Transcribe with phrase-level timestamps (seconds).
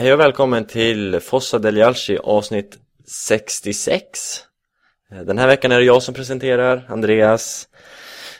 [0.00, 4.44] Hej och välkommen till Fossa Delialci avsnitt 66
[5.24, 7.68] Den här veckan är det jag som presenterar, Andreas.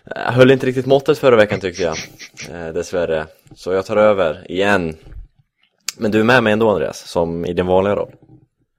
[0.05, 1.97] Jag höll inte riktigt måttet förra veckan tyckte jag.
[2.51, 3.27] Eh, Dessvärre.
[3.55, 4.97] Så jag tar över igen.
[5.99, 8.13] Men du är med mig ändå Andreas, som i din vanliga roll.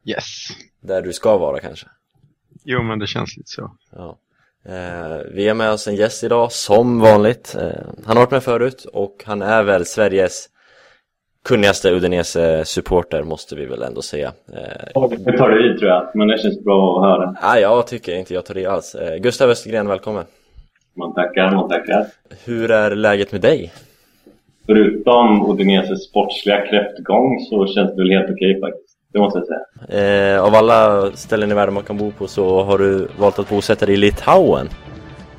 [0.06, 0.26] Yes.
[0.84, 1.88] Där du ska vara kanske.
[2.64, 3.72] Jo men det känns lite så.
[3.92, 4.18] Ja.
[4.66, 7.56] Eh, Vi har med oss en gäst idag, som vanligt.
[7.56, 7.70] Eh,
[8.06, 10.48] Han har varit med förut och han är väl Sveriges
[11.46, 14.32] kunnigaste Udinese-supporter måste vi väl ändå säga.
[14.54, 17.36] Eh, det tar du i tror jag, men det känns bra att höra.
[17.44, 18.96] Nej, jag tycker inte jag tar i alls.
[18.96, 20.26] Eh, Gustav Östergren, välkommen.
[20.94, 22.06] Man tackar, man tackar.
[22.46, 23.72] Hur är läget med dig?
[24.66, 28.98] Förutom Udineses sportsliga kräftgång så känns det väl helt okej faktiskt.
[29.14, 30.36] Det måste jag säga.
[30.36, 33.50] Eh, av alla ställen i världen man kan bo på så har du valt att
[33.50, 34.70] bosätta dig i Litauen.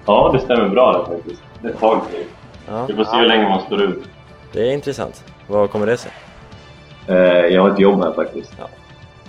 [0.06, 1.42] Ja, det stämmer bra det faktiskt.
[1.62, 2.25] Det är ett tag till.
[2.69, 2.87] Ja.
[2.89, 4.03] Vi får se hur länge man står ut.
[4.53, 5.25] Det är intressant.
[5.52, 6.12] Vad kommer det sig?
[7.06, 7.16] Eh,
[7.55, 8.52] jag har ett jobb här faktiskt.
[8.59, 8.69] Ja.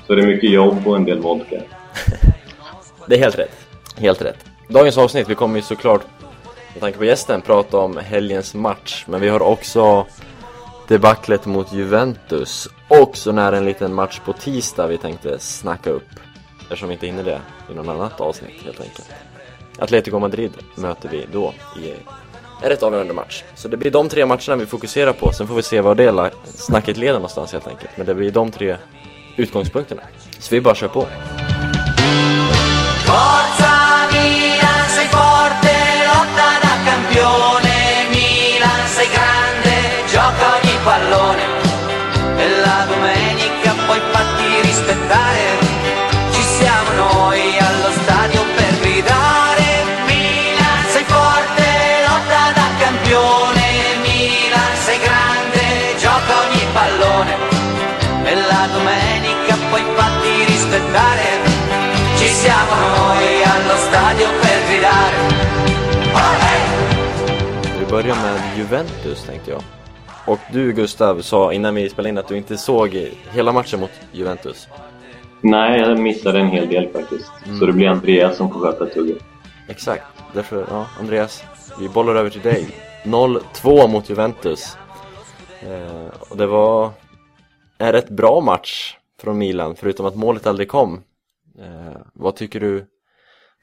[0.08, 1.62] Så det är mycket jobb och en del vodka.
[3.08, 3.68] det är helt rätt.
[3.98, 4.46] Helt rätt.
[4.68, 6.02] Dagens avsnitt, vi kommer ju såklart,
[6.74, 9.06] med tanke på gästen, prata om helgens match.
[9.08, 10.06] Men vi har också
[10.88, 12.70] debaclet mot Juventus.
[12.88, 16.10] Och så nära en liten match på tisdag vi tänkte snacka upp.
[16.62, 19.12] Eftersom vi inte hinner det i någon annat avsnitt helt enkelt.
[19.80, 21.94] Atletico Madrid möter vi då i
[22.70, 23.44] rätt avgörande match.
[23.56, 26.32] Så det blir de tre matcherna vi fokuserar på, sen får vi se var det
[26.46, 27.90] snacket leder någonstans helt enkelt.
[27.96, 28.78] Men det blir de tre
[29.36, 30.02] utgångspunkterna.
[30.40, 31.08] Så vi bara kör på.
[37.14, 37.53] aspettare
[68.04, 69.62] Vi börjar med Juventus tänkte jag.
[70.28, 72.90] Och du Gustav sa innan vi spelade in att du inte såg
[73.32, 74.68] hela matchen mot Juventus.
[75.42, 77.32] Nej, jag missade en hel del faktiskt.
[77.46, 77.60] Mm.
[77.60, 79.18] Så det blir Andreas som får sköta tugget.
[79.68, 80.04] Exakt,
[80.34, 81.44] därför, ja Andreas
[81.80, 82.68] Vi bollar över till dig.
[83.04, 84.78] 0-2 mot Juventus.
[85.62, 86.92] Eh, Och det var
[87.78, 91.02] en rätt bra match från Milan, förutom att målet aldrig kom.
[91.60, 92.86] Eh, vad tycker du,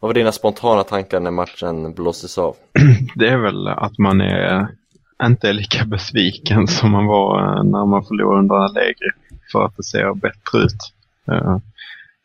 [0.01, 2.57] vad var dina spontana tankar när matchen blåstes av?
[3.15, 4.67] Det är väl att man är
[5.23, 9.11] inte är lika besviken som man var eh, när man förlorade under Allegri
[9.53, 10.93] för att det ser bättre ut.
[11.29, 11.59] Eh,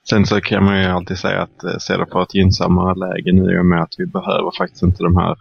[0.10, 3.32] sen så kan man ju alltid säga att eh, ser det på ett gynnsammare läge
[3.32, 5.38] nu i och med att vi behöver faktiskt inte de här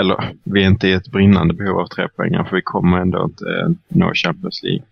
[0.00, 3.24] eller vi är inte i ett brinnande behov av tre poäng för vi kommer ändå
[3.24, 4.84] inte nå Champions League.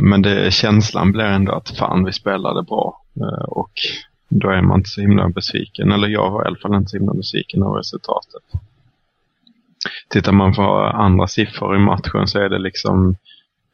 [0.00, 3.02] Men det, känslan blir ändå att fan vi spelade bra
[3.48, 3.72] och
[4.28, 5.92] då är man inte så himla besviken.
[5.92, 8.42] Eller jag var i alla fall inte så himla besviken av resultatet.
[10.08, 13.16] Tittar man på andra siffror i matchen så är det liksom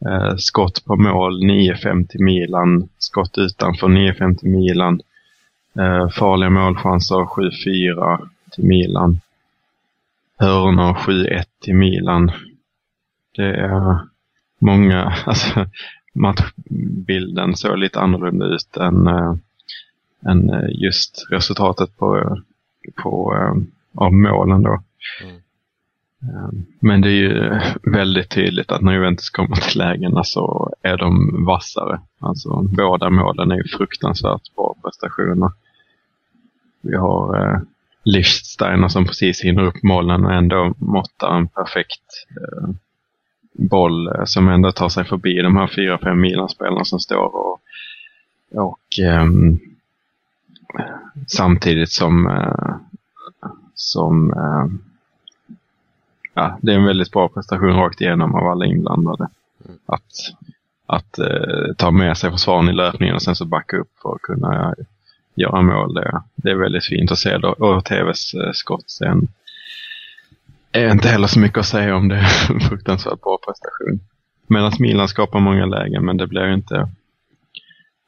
[0.06, 5.00] eh, skott på mål 9-5 till Milan, skott utanför 9-5 till Milan,
[5.78, 9.21] eh, farliga målchanser 7-4 till Milan,
[10.39, 12.33] hörnor 7-1 till Milan.
[13.37, 13.99] Det är
[14.59, 15.66] många, alltså
[16.12, 19.34] matchbilden såg lite annorlunda ut än, eh,
[20.26, 22.38] än eh, just resultatet på,
[23.03, 23.62] på äh,
[23.94, 24.82] av målen då.
[25.22, 25.41] Mm.
[26.81, 31.44] Men det är ju väldigt tydligt att när Juventus kommer till lägena så är de
[31.44, 32.00] vassare.
[32.19, 35.50] Alltså båda målen är ju fruktansvärt bra prestationer.
[36.80, 37.60] Vi har eh,
[38.04, 42.69] Lichtsteiner som precis hinner upp målen och ändå måttar en perfekt eh,
[43.53, 47.60] boll eh, som ändå tar sig förbi de här fyra, fem Milan-spelarna som står och,
[48.54, 48.80] och
[49.22, 49.60] um,
[51.26, 52.76] samtidigt som, uh,
[53.75, 54.66] som uh,
[56.34, 59.28] ja, det är en väldigt bra prestation rakt igenom av alla inblandade.
[59.86, 60.12] Att,
[60.86, 64.22] att uh, ta med sig försvaren i löpningen och sen så backa upp för att
[64.22, 64.74] kunna
[65.34, 65.95] göra mål.
[65.95, 67.48] Det, det är väldigt fint att se då.
[67.48, 69.28] och TVs skott sen
[70.72, 72.21] är inte heller så mycket att säga om det.
[72.68, 74.00] Fruktansvärt bra prestation.
[74.47, 76.89] Medan Milan skapar många lägen, men det blir inte...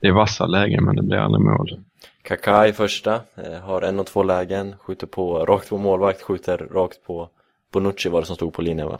[0.00, 1.80] Det är vassa lägen, men det blir aldrig mål.
[2.22, 6.58] Kaká i första, eh, har en och två lägen, skjuter på rakt på målvakt, skjuter
[6.58, 7.28] rakt på
[7.72, 8.98] Bonucci var det som stod på linjen va?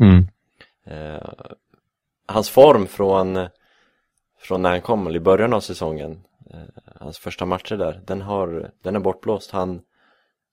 [0.00, 0.26] Mm.
[0.84, 1.28] Eh,
[2.26, 3.46] hans form från,
[4.38, 8.70] från när han kom, i början av säsongen, eh, hans första matcher där, den, har,
[8.82, 9.50] den är bortblåst.
[9.50, 9.82] Han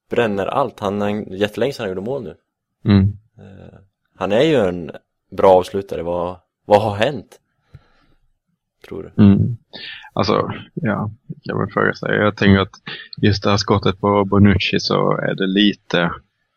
[0.10, 0.80] bränner allt.
[0.80, 2.38] Han är jättelänge sedan han gjorde mål nu.
[2.86, 3.18] Mm.
[4.16, 4.92] Han är ju en
[5.31, 6.04] bra avslutare.
[6.04, 7.39] Vad, Vad har hänt?
[8.88, 9.24] Tror du?
[9.24, 9.57] Mm.
[10.13, 11.12] Alltså, ja,
[11.44, 12.16] kan man fråga sig.
[12.16, 12.75] Jag tänker att
[13.22, 16.12] just det här skottet på Bonucci så är det lite,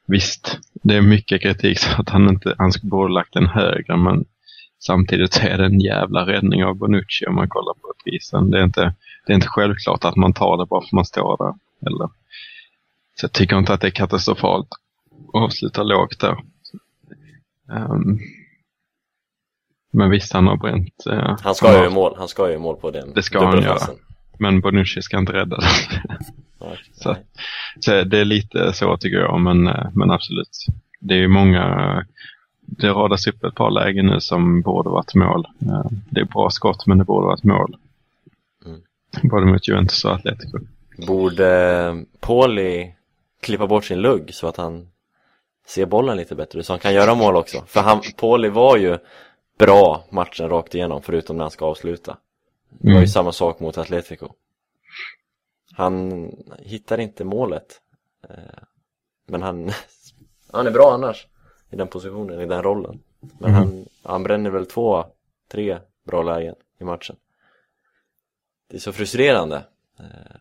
[0.06, 4.24] visst, det är mycket kritik så att han inte, han borde lagt den högre, men
[4.78, 8.50] samtidigt är det en jävla räddning av Bonucci om man kollar på prisen.
[8.50, 8.94] Det är inte,
[9.26, 11.54] det är inte självklart att man tar det bara för att man står där.
[11.86, 12.08] Eller.
[13.14, 14.68] Så jag tycker inte att det är katastrofalt
[15.32, 16.36] att avsluta lågt där.
[17.68, 18.18] Um,
[19.94, 21.04] men visst, han har bränt.
[21.10, 23.44] Uh, Han ska ju göra mål, han ska ju göra mål på den Det ska
[23.44, 23.94] han dubbelpassen.
[24.38, 25.68] Men Bonucci ska inte rädda den.
[26.94, 27.16] Så-.
[27.80, 30.66] Så det är lite så tycker jag, men, eh, men absolut.
[31.00, 32.06] Det är ju många,
[32.60, 35.46] det radas upp ett par lägen nu som borde varit mål.
[35.62, 37.76] Eh, Det är bra skott, men det borde varit mål.
[38.66, 38.80] Mm.
[39.22, 40.58] Både mot Juventus och Atletico.
[41.06, 42.94] Borde Pauli
[43.42, 44.86] klippa bort sin lugg så att han
[45.66, 47.64] ser bollen lite bättre så han kan göra mål också?
[47.66, 48.98] För han, Pauli var ju
[49.58, 52.18] bra matchen rakt igenom förutom när han ska avsluta.
[52.68, 53.06] Det var ju Mm.
[53.08, 54.28] samma sak mot Atletico.
[55.72, 57.80] Han hittar inte målet.
[58.30, 58.62] Eh,
[59.26, 59.70] Men han,
[60.52, 61.26] han är bra annars
[61.70, 63.00] i den positionen, i den rollen.
[63.20, 63.54] Men Mm.
[63.54, 65.04] han, han bränner väl två,
[65.50, 67.16] tre bra lägen i matchen.
[68.70, 69.56] Det är så frustrerande.
[69.98, 70.36] Eh,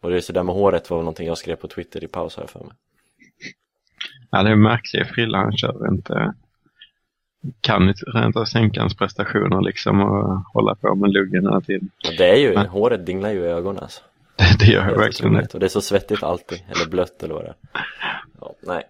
[0.00, 2.36] Och det är sådär med håret var väl någonting jag skrev på Twitter i paus
[2.36, 2.72] här för mig.
[4.30, 5.88] Ja, det är en märklig frilla han kör.
[5.88, 6.34] Inte,
[7.60, 11.90] kan inte av sänka hans prestationer liksom och hålla på med luggen hela tiden.
[12.18, 14.02] Det är ju, Men- håret dinglar ju i ögonen alltså.
[14.36, 15.54] Det, det gör Helt verkligen det.
[15.54, 17.54] Och det är så svettigt alltid, eller blött eller vad det är.
[18.40, 18.82] Ja, nej,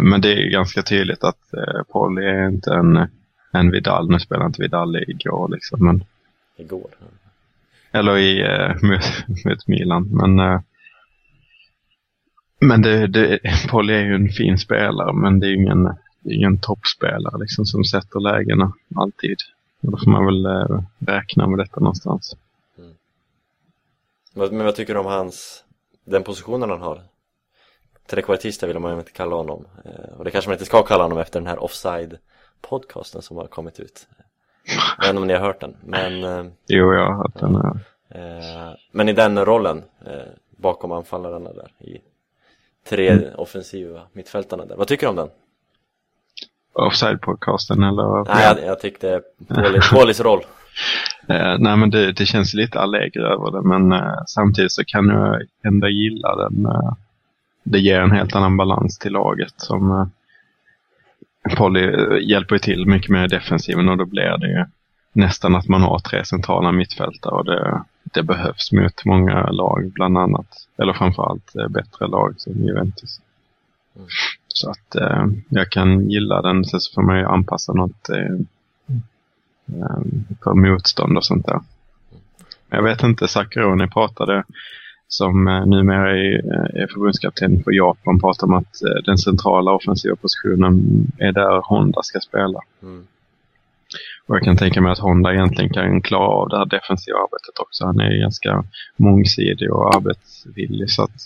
[0.00, 3.08] Men det är ganska tydligt att eh, Paul är inte en,
[3.52, 4.10] en Vidal.
[4.10, 5.84] Nu spelar inte Vidal igår liksom.
[5.84, 6.04] Men,
[6.56, 6.90] igår.
[7.92, 10.08] eller i eh, mot, mot Milan.
[10.12, 10.60] Men, eh,
[12.60, 13.38] men det, det,
[13.68, 15.12] Paul är ju en fin spelare.
[15.12, 19.36] Men det är ju ingen, det ingen toppspelare liksom, som sätter lägena alltid.
[19.80, 22.36] Och då får man väl eh, räkna med detta någonstans.
[24.34, 25.64] Men men vad tycker du om hans,
[26.04, 27.00] den positionen han har?
[28.06, 29.64] Trekvartista vill man ju inte kalla honom.
[29.84, 33.46] Eh, Och det kanske man inte ska kalla honom efter den här offside-podcasten som har
[33.46, 34.06] kommit ut.
[34.98, 37.54] Jag vet inte om ni har hört den, men, eh, Jo, jag har hört den.
[37.56, 39.82] eh, eh, men i den rollen,
[40.56, 42.00] bakom anfallarna där, i
[42.84, 44.76] tre offensiva mittfältarna där.
[44.76, 45.30] Vad tycker du om den?
[46.72, 48.34] Offside-podcasten eller?
[48.34, 49.20] Nej, jag, jag tyckte
[49.90, 50.40] Paulis, roll.
[51.28, 55.08] Eh, nej men det, det känns lite allegro över det men eh, samtidigt så kan
[55.08, 56.66] jag ändå gilla den.
[56.66, 56.92] Eh,
[57.64, 60.06] det ger en helt annan balans till laget som eh,
[61.56, 64.64] Polly eh, hjälper ju till mycket mer i defensiven och då blir det ju
[65.12, 70.18] nästan att man har tre centrala mittfältare och det, det behövs mot många lag bland
[70.18, 70.68] annat.
[70.78, 73.20] Eller framförallt eh, bättre lag som Juventus.
[73.96, 74.08] Mm.
[74.54, 78.34] Så att eh, jag kan gilla den, sen så får man ju anpassa något eh,
[79.80, 80.02] eh,
[80.42, 81.60] för motstånd och sånt där.
[82.70, 84.44] Jag vet inte, Sakuroni pratade
[85.12, 89.72] som eh, numera är, eh, är förbundskapten för Japan pratade om att eh, den centrala
[89.72, 92.60] offensiva positionen är där Honda ska spela.
[92.82, 93.06] Mm.
[94.26, 97.58] Och jag kan tänka mig att Honda egentligen kan klara av det här defensiva arbetet
[97.58, 97.84] också.
[97.84, 98.64] Han är ganska
[98.96, 101.20] mångsidig och arbetsvillig så att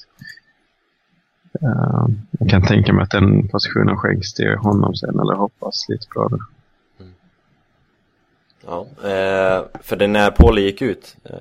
[1.62, 6.06] eh, jag kan tänka mig att den positionen skänks till honom sen eller hoppas lite
[6.14, 6.38] på det.
[8.66, 11.36] Ja, eh, för det när Pauli gick ut, eh,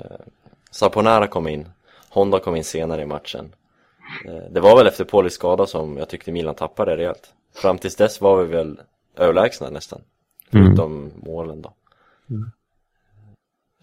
[0.72, 1.69] Saponara kom in,
[2.10, 3.53] Honda kom in senare i matchen.
[4.25, 7.34] Eh, det var väl efter Paulis skada som jag tyckte Milan tappade rejält.
[7.55, 8.79] Fram tills dess var vi väl
[9.15, 10.01] överlägsna nästan,
[10.51, 10.65] Mm.
[10.65, 11.74] förutom målen då.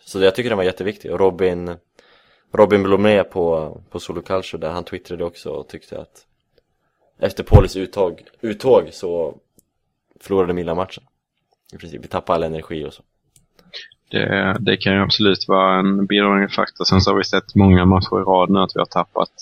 [0.04, 1.74] Så jag tycker den var jätteviktig och Robin,
[2.52, 6.26] Robin Blomé på, på Solo Culture där, han twittrade också och tyckte att
[7.18, 9.34] efter Paulis uttåg, uttåg så
[10.20, 11.04] förlorade Milan matchen.
[11.74, 13.02] I princip, vi tappade all energi och så.
[14.10, 16.84] Det, det kan ju absolut vara en bidragande faktor.
[16.84, 19.32] Sen så har vi sett många matcher i rad nu att vi har tappat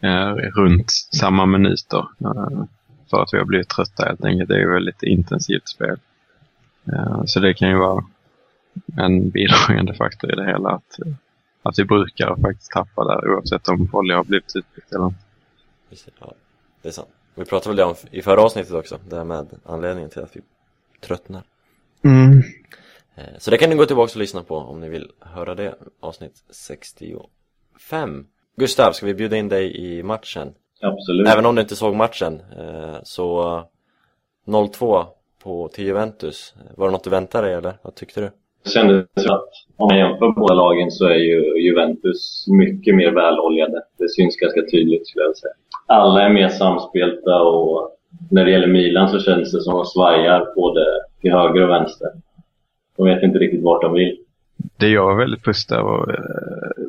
[0.00, 2.06] eh, runt samma minuter.
[2.20, 2.64] Eh,
[3.10, 4.48] för att vi har blivit trötta helt enkelt.
[4.48, 5.96] Det är ju väldigt intensivt spel.
[6.92, 8.04] Eh, så det kan ju vara
[8.96, 10.70] en bidragande faktor i det hela.
[10.70, 11.12] Att, eh,
[11.62, 15.18] att vi brukar faktiskt tappa där oavsett om Polly har blivit utbytt eller inte.
[15.88, 16.32] Precis, Ja,
[16.82, 17.08] det är sant.
[17.34, 20.36] Vi pratade väl det om i förra avsnittet också, det här med anledningen till att
[20.36, 20.40] vi
[21.00, 21.42] tröttnar.
[22.04, 22.42] Mm.
[23.14, 25.74] Eh, Så det kan ni gå tillbaka och lyssna på om ni vill höra det,
[26.00, 28.26] avsnitt 65.
[28.56, 30.54] Gustav, ska vi bjuda in dig i matchen?
[30.80, 31.28] Absolut.
[31.28, 33.64] Även om du inte såg matchen, eh, så eh,
[34.46, 35.06] 0-2
[35.42, 36.54] på till Juventus.
[36.76, 37.78] Var det något du väntade dig eller?
[37.82, 38.30] Vad tyckte du?
[38.64, 43.10] Det kändes som att om man jämför båda lagen så är ju Juventus mycket mer
[43.10, 43.82] väloljade.
[43.98, 45.52] Det syns ganska tydligt skulle jag vilja säga.
[45.86, 47.96] Alla är mer samspelta och
[48.30, 50.84] när det gäller Milan så känns det som att de svajar både
[51.20, 52.08] till höger och vänster.
[52.96, 54.16] De vet inte riktigt vart de vill.
[54.76, 55.84] Det jag var väldigt positiv eh,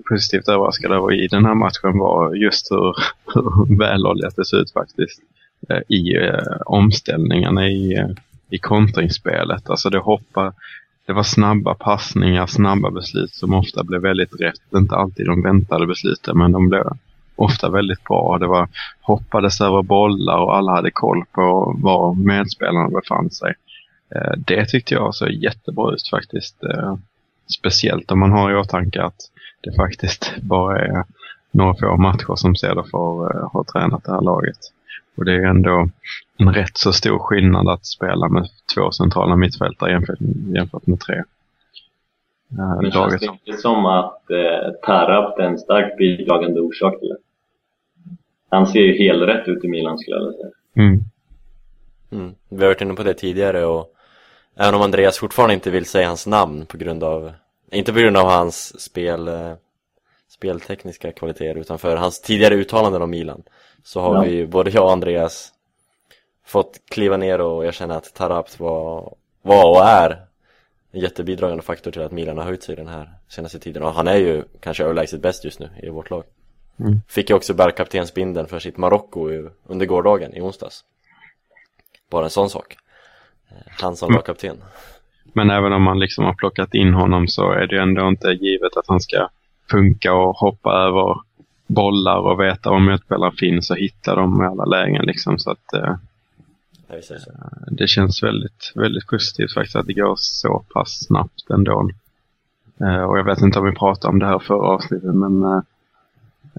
[0.09, 2.95] positivt överraskad över i den här matchen var just hur,
[3.33, 5.21] hur väloljat det ser ut faktiskt.
[5.69, 8.09] Eh, I eh, omställningarna i, eh,
[8.49, 9.69] i kontringsspelet.
[9.69, 10.53] Alltså det hoppar,
[11.05, 14.61] det var snabba passningar, snabba beslut som ofta blev väldigt rätt.
[14.75, 16.83] Inte alltid de väntade besluten men de blev
[17.35, 18.37] ofta väldigt bra.
[18.37, 18.69] Det var
[19.01, 23.53] hoppades över bollar och alla hade koll på var medspelarna befann sig.
[24.15, 26.63] Eh, det tyckte jag såg jättebra ut faktiskt.
[26.63, 26.95] Eh,
[27.59, 29.19] speciellt om man har i åtanke att
[29.61, 31.03] det faktiskt bara är
[31.51, 34.57] några få matcher som Cederfors eh, har tränat det här laget.
[35.15, 35.89] Och det är ändå
[36.37, 40.19] en rätt så stor skillnad att spela med två centrala mittfältare jämfört,
[40.55, 41.15] jämfört med tre.
[41.15, 47.09] Eh, Men känns det inte som att eh, Tarap är en starkt bidragande orsak till
[47.09, 47.17] det?
[48.49, 50.51] Han ser ju helt rätt ut i Milan skulle jag säga.
[50.75, 51.03] Mm.
[52.11, 52.35] Mm.
[52.49, 53.93] Vi har varit inne på det tidigare och
[54.55, 57.31] även om Andreas fortfarande inte vill säga hans namn på grund av,
[57.71, 59.53] inte på grund av hans spel, eh,
[60.31, 63.43] speltekniska kvaliteter utan för hans tidigare uttalanden om Milan
[63.83, 64.21] så har Ja.
[64.21, 65.53] vi både jag och Andreas
[66.45, 70.25] fått kliva ner och jag känner att Tarapt var, var och är
[70.91, 74.07] en jättebidragande faktor till att Milan har höjt sig den här senaste tiden och han
[74.07, 76.23] är ju kanske överlägset bäst just nu i vårt lag.
[76.79, 77.01] Mm.
[77.07, 79.29] Fick ju också bärkaptensbindeln för sitt Marocko
[79.67, 80.83] under gårdagen i onsdags.
[82.09, 82.77] Bara en sån sak.
[83.49, 84.15] Eh, Han som Mm.
[84.15, 84.63] lagkapten.
[85.33, 88.27] Men även om man liksom har plockat in honom så är det ju ändå inte
[88.27, 89.27] givet att han ska
[89.71, 91.15] funka och hoppa över
[91.67, 95.05] bollar och veta var motspelare finns och hitta dem i alla lägen.
[95.05, 95.39] Liksom.
[95.39, 95.95] Så att, eh,
[96.89, 97.01] är
[97.71, 101.89] det känns väldigt, väldigt positivt faktiskt att det går så pass snabbt ändå.
[102.81, 105.61] Eh, och jag vet inte om vi pratade om det här förra avsnittet men eh,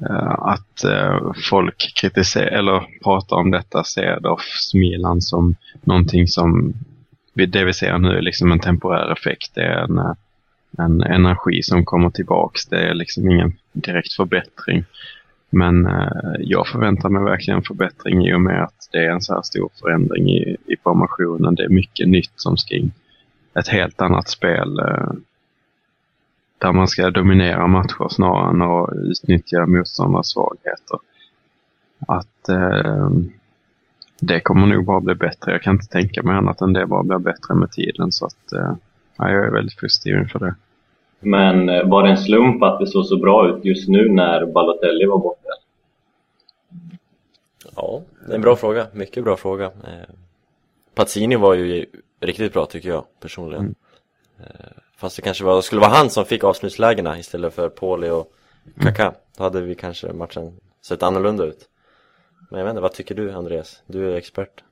[0.03, 5.55] eh, att eh, folk kritiserar eller pratar om detta Cedorfs Milan som
[5.85, 6.75] någonting som
[7.35, 9.55] det vi ser nu är liksom en temporär effekt.
[9.55, 10.13] Det är en, eh,
[10.79, 12.67] en energi som kommer tillbaks.
[12.67, 14.85] Det är liksom ingen direkt förbättring.
[15.51, 19.21] Men eh, jag förväntar mig verkligen en förbättring i och med att det är en
[19.21, 21.55] så här stor förändring i, i formationen.
[21.55, 22.93] Det är mycket nytt som ska in.
[23.55, 25.13] Ett helt annat spel eh,
[26.59, 30.99] där man ska dominera matcher snarare än att utnyttja motståndarnas svagheter.
[32.07, 33.11] Att eh,
[34.21, 35.53] det kommer nog bara bli bättre.
[35.53, 38.13] Jag kan inte tänka mig annat än det bara blir bättre med tiden.
[38.13, 38.75] Så att, eh,
[39.29, 40.55] ja, jag är väldigt positiv inför det.
[41.21, 44.47] Men eh, var det en slump att det såg så bra ut just nu när
[44.47, 45.49] Balotelli var borta?
[47.77, 48.87] Ja, det är en bra fråga.
[48.93, 49.65] Mycket bra fråga.
[49.65, 50.15] Eh,
[50.95, 51.87] Pazzini var ju
[52.21, 53.63] riktigt bra tycker jag personligen.
[53.63, 53.75] Mm.
[54.41, 58.33] Eh, Fast det kanske var, skulle vara han som fick avslutslägena istället för Pauli och
[58.81, 59.15] Kaká.
[59.37, 61.69] Då hade vi kanske matchen sett annorlunda ut.
[62.51, 63.83] Men jag vet inte, vad tycker du Andreas?
[63.87, 64.65] Du är expert.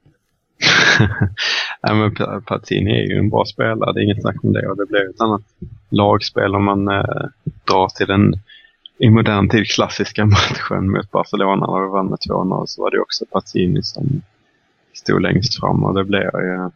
[1.83, 4.69] ja, men Pa- är ju en bra spelare, det är inget snack om det.
[4.69, 5.43] Och det blir ett annat
[5.91, 7.27] lagspel om man eh,
[7.65, 8.35] drar till den
[8.99, 13.01] i modern tid klassiska matchen mot Barcelona när vi vann med 2-0 så var det
[13.01, 14.23] också Pazzini som
[14.93, 16.71] stod längst fram och det blev ju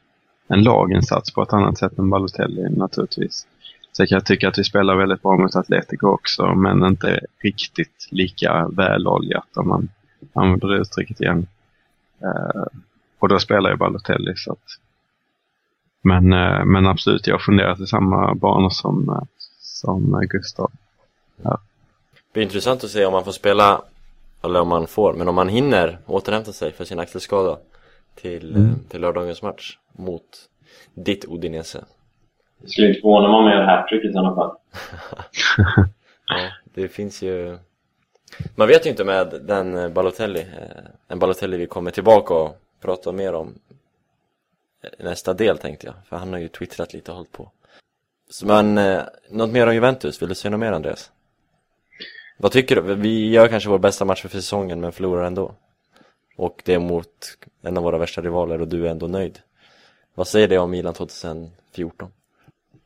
[0.48, 3.46] en laginsats på ett annat sätt än Balotelli naturligtvis.
[3.92, 8.68] Så jag tycka att vi spelar väldigt bra mot Atletico också men inte riktigt lika
[8.68, 9.88] väloljat om man
[10.32, 11.46] använder det uttrycket igen.
[12.22, 12.64] Eh,
[13.24, 14.58] och då spelar ju Balotelli så att
[16.02, 19.22] men, eh, men absolut, jag funderar i samma banor som, eh,
[19.60, 20.70] som Gustav.
[21.36, 21.58] Det
[22.32, 23.82] blir intressant att se om man får spela,
[24.42, 27.58] eller om man får, men om man hinner återhämta sig för sin axelskada
[28.14, 28.68] till, Mm.
[28.68, 30.22] eh, till lördagens match mot
[30.94, 31.84] ditt Udinese.
[32.58, 34.56] Det skulle inte förvåna mig om jag gör hattrick i sådana fall.
[36.26, 37.58] Ja, det finns ju
[38.54, 40.46] Man vet ju inte med den Balotelli
[41.08, 43.54] En Balotelli vi kommer tillbaka och prata mer om
[44.98, 47.50] Nästa del tänkte jag, för han har ju twittrat lite och hållit på
[48.30, 50.22] Så, Men, eh, något mer om Juventus?
[50.22, 51.10] Vill du säga något mer Andreas?
[52.38, 52.94] Vad tycker du?
[52.94, 55.54] Vi gör kanske vår bästa match för säsongen men förlorar ändå
[56.36, 57.08] Och det är mot
[57.62, 59.38] en av våra värsta rivaler och du är ändå nöjd
[60.14, 62.10] Vad säger det om Milan 2014?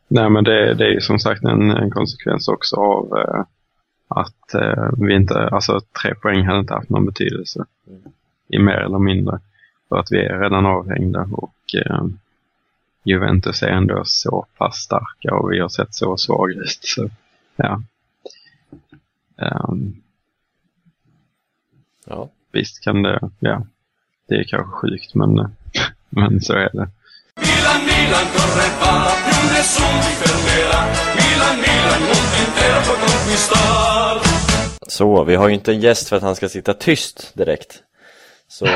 [0.09, 3.45] Nej, men det, det är ju som sagt en, en konsekvens också av eh,
[4.09, 7.65] att eh, vi inte, alltså tre poäng hade inte haft någon betydelse.
[7.87, 8.03] Mm.
[8.49, 9.41] I mer eller mindre.
[9.89, 12.05] För att vi är redan avhängda och eh,
[13.05, 16.79] Juventus är ändå så pass starka och vi har sett så svaga ut.
[16.83, 17.11] Så,
[17.57, 17.83] ja.
[19.39, 20.03] Ehm,
[22.11, 23.67] Ja, visst kan det, ja.
[24.29, 25.57] Det är kanske sjukt men,
[26.09, 26.89] men så är det.
[27.41, 30.81] Milan, Milan corre va, più nessuno mi fermerà.
[31.21, 34.21] Milan, Milan, mondo intero può conquistar.
[34.89, 37.83] Så, vi har ju inte en gäst för att han ska sitta tyst direkt
[38.49, 38.67] Så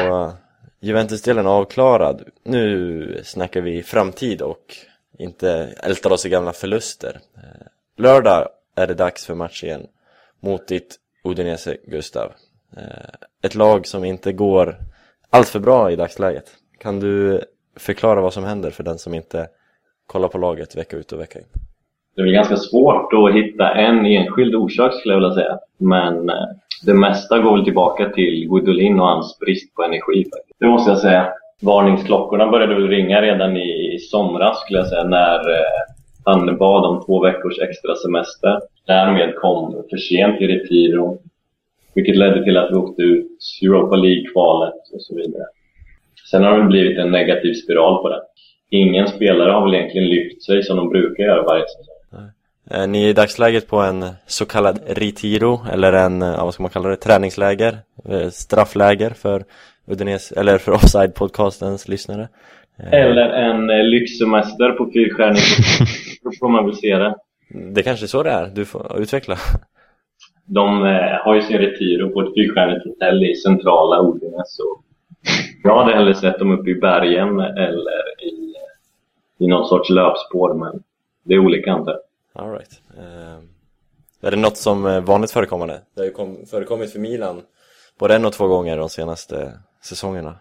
[0.84, 2.22] Juventus-delen avklarad.
[2.44, 4.76] Nu snackar vi framtid och
[5.18, 7.20] inte ältar oss i gamla förluster.
[7.36, 9.86] Eh, lördag är det dags för match igen
[10.40, 12.32] mot ditt Udinese, Gustav.
[12.76, 14.76] Eh, ett lag som inte går
[15.30, 16.44] allt för bra i dagsläget.
[16.78, 17.40] Kan du
[17.76, 19.48] förklara vad som händer för den som inte
[20.06, 21.46] kollar på laget vecka ut och vecka in?
[22.16, 25.58] Det är ganska svårt att hitta en enskild orsak skulle jag vilja säga.
[25.78, 26.48] Men eh,
[26.86, 30.24] det mesta går väl tillbaka till Gudolin och hans brist på energi.
[30.24, 30.58] Faktiskt.
[30.58, 31.28] Det måste jag säga.
[31.62, 35.82] Varningsklockorna började väl ringa redan i somras skulle jag säga när eh,
[36.24, 38.60] han bad om två veckors extra semester.
[38.86, 41.18] Därmed kom för sent i Retiro.
[41.94, 45.44] Vilket ledde till att vi åkte ut Europa League-kvalet och så vidare.
[46.30, 48.22] Sen har det blivit en negativ spiral på det.
[48.70, 51.91] Ingen spelare har väl egentligen lyft sig som de brukar göra varje säsong.
[52.70, 56.70] Är ni i dagsläget på en så kallad retiro eller en, ja, vad ska man
[56.70, 57.78] kalla det, träningsläger,
[58.08, 59.44] eh, straffläger för
[59.86, 62.28] Udinese, eller för Offside-podcastens lyssnare?
[62.78, 65.42] Eh, Eller en eh, lyxsemester på fyrstjärnig
[66.22, 67.16] Då får man väl se det.
[67.74, 69.36] Det kanske är så det är, du får utveckla.
[70.44, 74.62] De eh, har ju sin retiro på ett fyrstjärnigt hotell i centrala Odinge så
[75.62, 78.54] jag hade hellre sett dem uppe i bergen eller i,
[79.38, 80.82] i någon sorts löpspår men
[81.24, 82.00] det är olika antar jag.
[82.34, 82.80] All right.
[82.98, 83.38] Eh,
[84.20, 85.80] är det något som är vanligt förekommande?
[85.94, 87.42] Det har ju kom, förekommit för Milan
[87.98, 90.34] både en och två gånger de senaste säsongerna.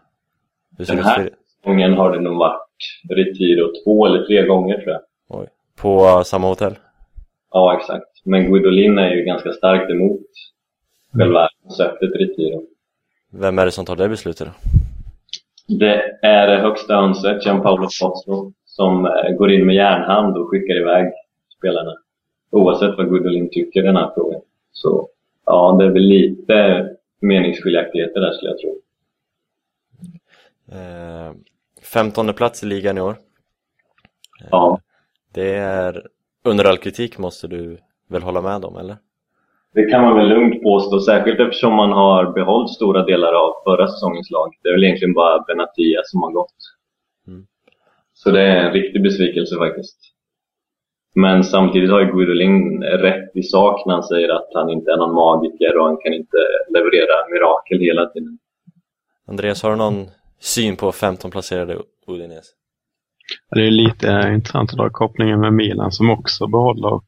[0.78, 1.30] Hur ser Den ut här
[1.64, 2.62] gången har det nog varit
[3.10, 5.02] retiro två eller tre gånger tror jag.
[5.30, 5.48] Oj.
[5.76, 6.76] På uh, samma hotell?
[7.52, 8.26] Ja, exakt.
[8.26, 10.22] Men Guidolin är ju ganska starkt emot
[11.14, 12.64] själva konceptet retiro.
[13.32, 14.54] Vem är det som tar det beslutet då?
[15.80, 21.14] Det är högsta önset, Gianpaolo Pozzo, som eh, går in med järnhand och skickar iväg
[21.62, 21.94] spelarna.
[22.52, 24.42] Oavsett vad Gudolin tycker i den här frågan.
[24.72, 25.10] Så
[25.46, 26.88] ja, det är väl lite
[27.20, 28.82] meningsskiljaktigheter där skulle jag tro.
[30.72, 31.34] Eh,
[31.94, 33.16] 15 plats i ligan i år.
[34.52, 34.80] Ja,
[35.34, 36.08] Det är
[36.44, 37.78] under all kritik måste du
[38.08, 38.98] väl hålla med om, eller?
[39.74, 43.88] det kan man väl lugnt påstå, särskilt eftersom man har behållit stora delar av förra
[43.88, 44.54] säsongens lag.
[44.64, 46.56] Det är väl egentligen bara Benatia som har gått.
[47.28, 47.46] Mm.
[48.14, 49.98] Så det är en riktig besvikelse faktiskt.
[51.16, 54.98] Men samtidigt har ju Guidolin rätt i sak när han säger att han inte är
[54.98, 56.38] någon magiker och han kan inte
[56.70, 58.38] leverera mirakel hela tiden.
[59.28, 60.06] Andreas, har du någon
[60.40, 62.52] syn på 15 placerade Udinese?
[63.56, 67.02] Det är lite intressant att dra kopplingen med Milan som också behåller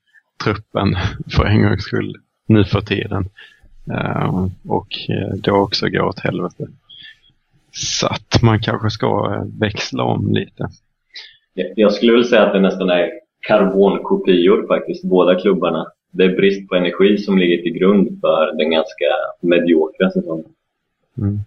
[0.44, 0.96] truppen
[1.36, 2.16] för en gångs skull
[2.48, 3.30] nu för tiden.
[3.92, 6.68] Eh, och eh, då också går åt helvete.
[7.72, 10.70] Så att man kanske ska eh, växla om lite.
[11.76, 13.10] Jag skulle väl säga att det nästan är
[13.48, 15.88] karbonkopior faktiskt, båda klubbarna.
[16.12, 19.06] Det är brist på energi som ligger till grund för den ganska
[19.42, 20.46] mediokra säsongen.
[21.18, 21.40] Mm.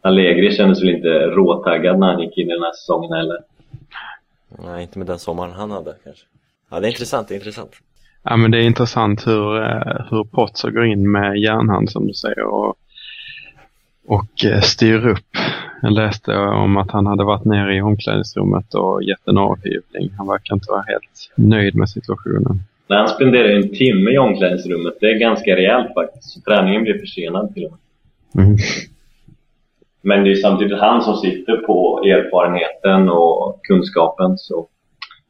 [0.00, 3.38] Allegri kändes väl inte råtaggad när han gick in i den här säsongen heller.
[4.64, 6.26] Nej, inte med den sommaren han hade kanske.
[6.70, 7.70] Ja, det är intressant, det är intressant.
[8.22, 12.14] Ja, men det är intressant hur, eh, hur Potts går in med järnhand som du
[12.14, 12.76] säger och,
[14.06, 15.36] och eh, styr upp.
[15.84, 20.10] Jag läste om att han hade varit nere i omklädningsrummet och gett en avhyvling.
[20.18, 22.60] Han verkar inte vara helt nöjd med situationen.
[22.88, 26.30] När han spenderar en timme i omklädningsrummet, det är ganska rejält faktiskt.
[26.30, 28.44] Så träningen blir försenad till och med.
[28.44, 28.56] Mm.
[30.02, 34.38] Men det är samtidigt han som sitter på erfarenheten och kunskapen.
[34.38, 34.68] Så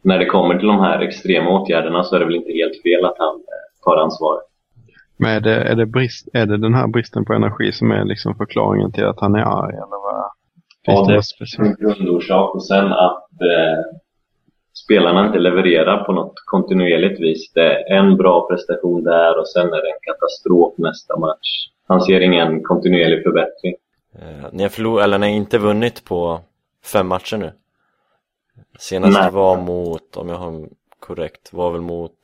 [0.03, 3.05] när det kommer till de här extrema åtgärderna så är det väl inte helt fel
[3.05, 4.41] att han eh, tar ansvar.
[5.17, 8.05] Men är det, är, det brist, är det den här bristen på energi som är
[8.05, 9.75] liksom förklaringen till att han är arg?
[9.75, 10.31] Eller vad?
[10.85, 12.55] Finns det en grundorsak.
[12.55, 13.85] Och sen att eh,
[14.85, 17.53] spelarna inte levererar på något kontinuerligt vis.
[17.53, 21.69] Det är en bra prestation där och sen är det en katastrof nästa match.
[21.87, 23.75] Han ser ingen kontinuerlig förbättring.
[24.19, 26.41] Eh, ni har förlorat, eller ni har inte vunnit på
[26.85, 27.53] fem matcher nu.
[28.79, 29.31] Senast Nej.
[29.31, 30.69] var mot, om jag har
[30.99, 32.19] korrekt, var väl mot,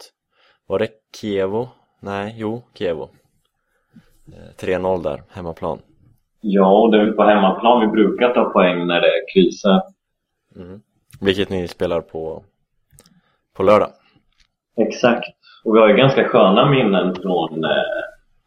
[0.67, 1.69] var det Kievo?
[2.01, 3.09] Nej, jo, Kievo.
[4.27, 5.79] Eh, 3-0 där, hemmaplan.
[6.41, 9.83] Ja, och det är på hemmaplan vi brukar ta poäng när det krisar.
[10.57, 10.81] Mm.
[11.21, 12.45] Vilket ni spelar på,
[13.57, 13.89] på lördag.
[14.77, 15.25] Exakt.
[15.65, 17.71] Och vi har ju ganska sköna minnen från eh,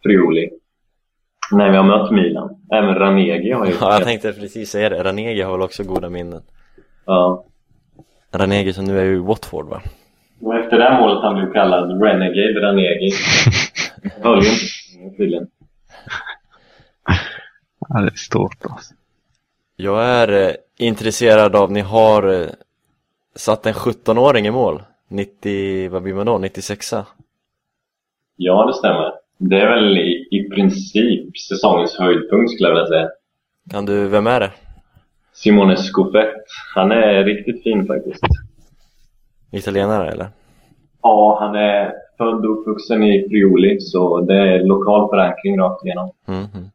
[0.04, 0.50] Friuli.
[1.52, 2.56] När vi har mött Milan.
[2.74, 3.74] Även Ranegi har ju...
[3.82, 6.42] Ja, jag tänkte precis säga det, Ranegi har väl också goda minnen.
[7.06, 7.46] Ja.
[8.32, 9.82] Ranegi som nu är i Watford va?
[10.42, 13.12] Och efter det här målet han blev kallad Renegade Ranegi.
[14.24, 15.48] Höll ju inte tydligen.
[17.94, 18.94] Ja, det är stort alltså.
[19.76, 22.48] Jag är eh, intresserad av, ni har eh,
[23.36, 26.38] satt en 17-åring i mål 90, vad blir man då?
[26.38, 26.94] 96
[28.36, 29.14] Ja, det stämmer.
[29.38, 33.10] Det är väl i, i princip säsongens höjdpunkt skulle jag vilja säga.
[33.72, 34.52] Kan du, vem är det?
[35.34, 36.46] Simone Scoffett.
[36.76, 38.24] Han är riktigt fin faktiskt.
[39.52, 40.28] Italienare eller?
[41.02, 46.12] Ja, han är född och uppvuxen i Friuli, så det är lokal förankring rakt igenom.
[46.28, 46.70] Mm, mm.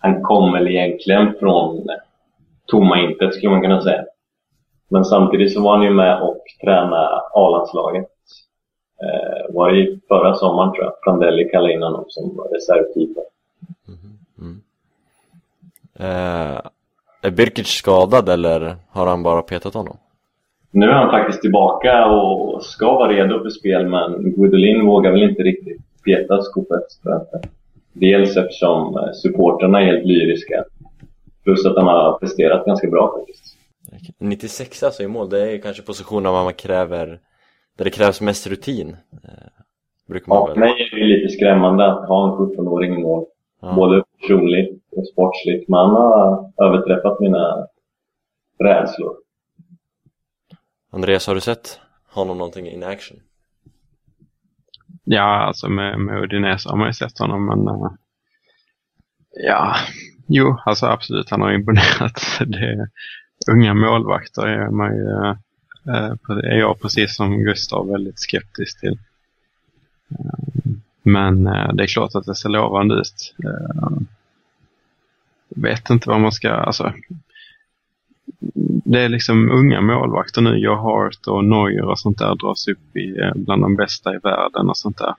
[0.00, 1.88] Han kom väl egentligen från
[2.66, 4.04] tomma intet skulle man kunna säga.
[4.88, 8.08] Men samtidigt så var han ju med och tränade A-landslaget.
[9.02, 11.02] Eh, var det förra sommaren tror jag.
[11.04, 13.22] Prandelli kallade in honom som reservkeeper.
[15.98, 16.60] Eh,
[17.22, 19.96] är Birkic skadad eller har han bara petat honom?
[20.70, 25.22] Nu är han faktiskt tillbaka och ska vara redo för spel men Gudolin vågar väl
[25.22, 26.84] inte riktigt peta skopet.
[27.92, 30.64] Dels eftersom eh, supporterna är helt lyriska.
[31.44, 33.56] Plus att han har presterat ganska bra faktiskt.
[34.18, 37.20] 96 alltså i mål, det är kanske positionen man kräver
[37.78, 38.96] där det krävs mest rutin.
[39.12, 39.30] Eh,
[40.08, 40.58] brukar man Ja, väl?
[40.58, 43.24] mig är det lite skrämmande att ha en 17-åring i mål.
[43.60, 43.74] Ja.
[43.74, 45.68] Både personligt och sportsligt.
[45.68, 47.66] Men han har överträffat mina
[48.64, 49.16] rädslor.
[50.92, 53.20] Andreas, har du sett honom någonting in action?
[55.04, 57.92] Ja, alltså med, med Udinese har man ju sett honom, men uh,
[59.46, 59.76] ja,
[60.26, 62.40] jo, alltså absolut, han har imponerat.
[62.46, 62.88] Det,
[63.50, 68.98] unga målvakter är man ju, uh, är jag precis som Gustav väldigt skeptisk till.
[71.02, 73.34] Men det är klart att det ser lovande ut.
[75.48, 76.92] Jag vet inte vad man ska, alltså
[78.84, 80.56] det är liksom unga målvakter nu.
[80.56, 84.18] Joe Hart och Neuer och sånt där dras upp i, eh, bland de bästa i
[84.18, 85.14] världen och sånt där.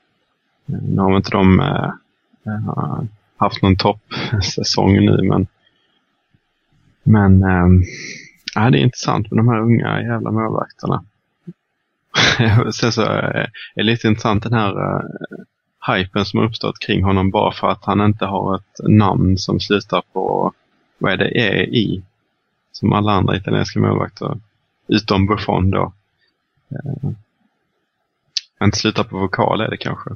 [0.67, 3.03] Eh, nu har inte de äh,
[3.37, 5.47] haft någon toppsäsong nu men
[7.03, 11.03] men äh, det är intressant med de här unga jävla målvakterna.
[12.73, 15.01] Sen så är det lite intressant den här äh,
[15.87, 19.59] hypen som har uppstått kring honom bara för att han inte har ett namn som
[19.59, 20.53] slutar på,
[20.97, 22.03] vad är det, EI?
[22.73, 24.37] Som alla andra italienska målvakter.
[24.87, 25.93] Utom Buffon då.
[26.71, 27.09] Eh,
[28.63, 30.09] inte slutar på vokal är det kanske.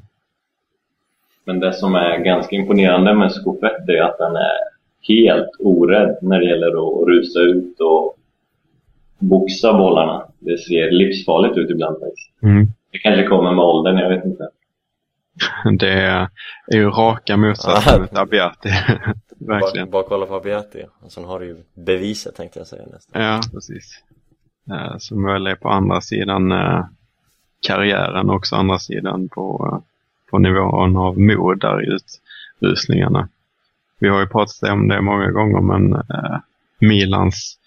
[1.46, 4.58] Men det som är ganska imponerande med Skofett är att han är
[5.02, 8.17] helt orädd när det gäller att rusa ut och
[9.20, 10.28] boxa bollarna.
[10.39, 12.43] Det ser livsfarligt ut ibland faktiskt.
[12.43, 12.67] Mm.
[12.91, 14.50] Det kanske kommer med åldern, jag vet inte.
[15.80, 15.91] Det
[16.67, 18.69] är ju raka motsatsen mot Abiati.
[19.39, 19.89] Verkligen.
[19.89, 23.21] Bara, bara kolla på Abiati, och sen har du ju beviset tänkte jag säga nästan.
[23.21, 24.04] Ja, precis.
[24.71, 26.86] Eh, Som väl är på andra sidan eh,
[27.67, 29.80] karriären också andra sidan på, eh,
[30.30, 31.97] på nivån av mod där i
[32.62, 33.30] utrusningarna.
[34.00, 36.04] Vi har ju pratat om det många gånger men
[36.80, 37.58] Milans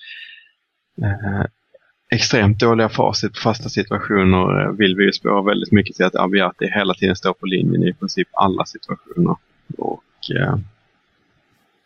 [2.10, 6.16] extremt dåliga facit på fasta situationer eh, vill vi ju spåra väldigt mycket till att
[6.16, 9.36] Abiati hela tiden står på linjen i princip alla situationer.
[9.78, 10.02] Och
[10.36, 10.58] eh,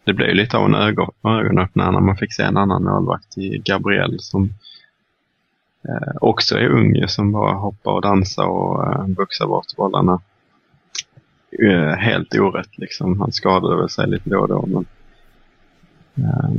[0.04, 3.38] det blev ju lite av en ögon, ögonöppnare när man fick se en annan målvakt
[3.38, 4.50] i Gabriel som
[5.88, 10.20] eh, också är ung ju, som bara hoppar och dansar och eh, boxar bort bollarna.
[11.62, 13.20] Eh, helt orätt liksom.
[13.20, 14.86] Han skadade väl sig lite då och då men
[16.16, 16.50] eh,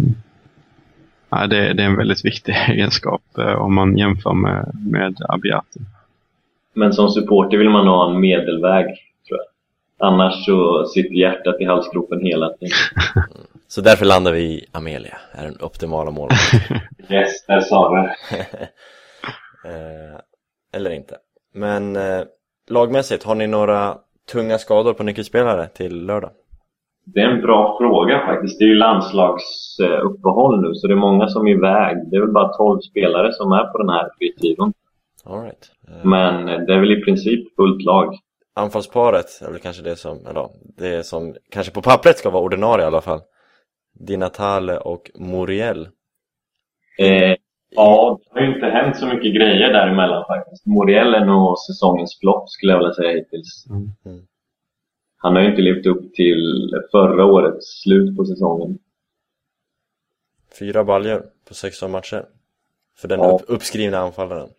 [1.42, 5.80] ja, det, det är en väldigt viktig egenskap eh, om man jämför med, med Abiati.
[6.74, 8.86] Men som supporter vill man ha en medelväg,
[9.28, 9.48] tror jag.
[10.08, 12.78] Annars så sitter hjärtat i halsgropen hela tiden.
[13.68, 16.60] Så därför landar vi i Amelia, är den optimala målvakten.
[17.10, 18.00] Yes, där sa du
[19.70, 20.20] eh,
[20.74, 21.18] eller inte.
[21.54, 22.24] Men eh,
[22.70, 23.98] lagmässigt, har ni några
[24.32, 26.32] tunga skador på nyckelspelare till lördag?
[27.06, 28.60] Det är en bra fråga faktiskt.
[28.60, 31.98] Det är ju landslagsuppehåll nu, så det är många som är iväg.
[32.10, 34.10] Det är väl bara 12 spelare som är på den här.
[35.26, 35.72] All right.
[35.88, 38.16] Eh, Men det är väl i princip fullt lag.
[38.56, 42.44] Anfallsparet är väl kanske det som, eller ja, det som kanske på pappret ska vara
[42.44, 43.20] ordinarie i alla fall.
[44.00, 45.88] Di Natale och Muriel.
[47.00, 47.36] Eh,
[47.76, 50.66] ja, det har ju inte hänt så mycket grejer däremellan faktiskt.
[50.66, 53.66] Moriel är nog säsongens flopp skulle jag vilja säga hittills.
[53.70, 54.26] Mm.
[55.26, 58.78] Han har ju inte levt upp till förra årets slut på säsongen.
[60.60, 62.26] Fyra baljor på 16 matcher.
[62.98, 63.32] För den Ja.
[63.36, 64.50] upp, uppskrivna anfallaren.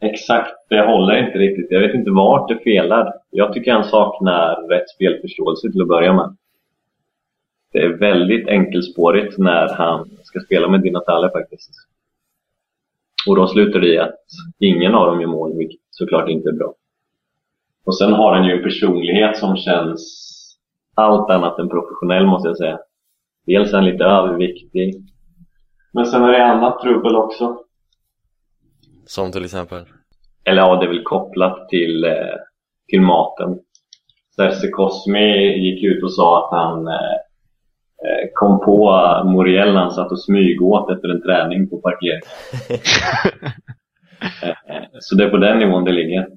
[0.00, 1.66] Exakt, det håller inte riktigt.
[1.70, 3.12] Jag vet inte vart det felar.
[3.30, 6.36] Jag tycker han saknar rätt spelförståelse till att börja med.
[7.72, 11.70] Det är väldigt enkelspårigt när han ska spela med Di Natale faktiskt.
[13.28, 14.20] Och då slutar det i att
[14.58, 16.74] ingen av dem gör mål, vilket såklart inte är bra.
[17.84, 20.30] Och sen har han ju en personlighet som känns
[20.94, 22.78] allt annat än professionell måste jag säga.
[23.46, 24.94] Dels är han lite överviktig.
[25.92, 27.58] Men sen är det annat trubbel också.
[29.06, 29.84] Som till exempel.
[30.44, 32.36] Eller ja, det är väl kopplat till, eh,
[32.88, 33.58] till maten.
[34.36, 36.94] Serse Cosmi gick ut och sa att han eh,
[38.04, 38.92] eh, kom på
[39.24, 42.20] Moriel när han satt och smygåt efter en träning på parkering.
[44.42, 46.28] Eh, Så det är på den nivån det ligger.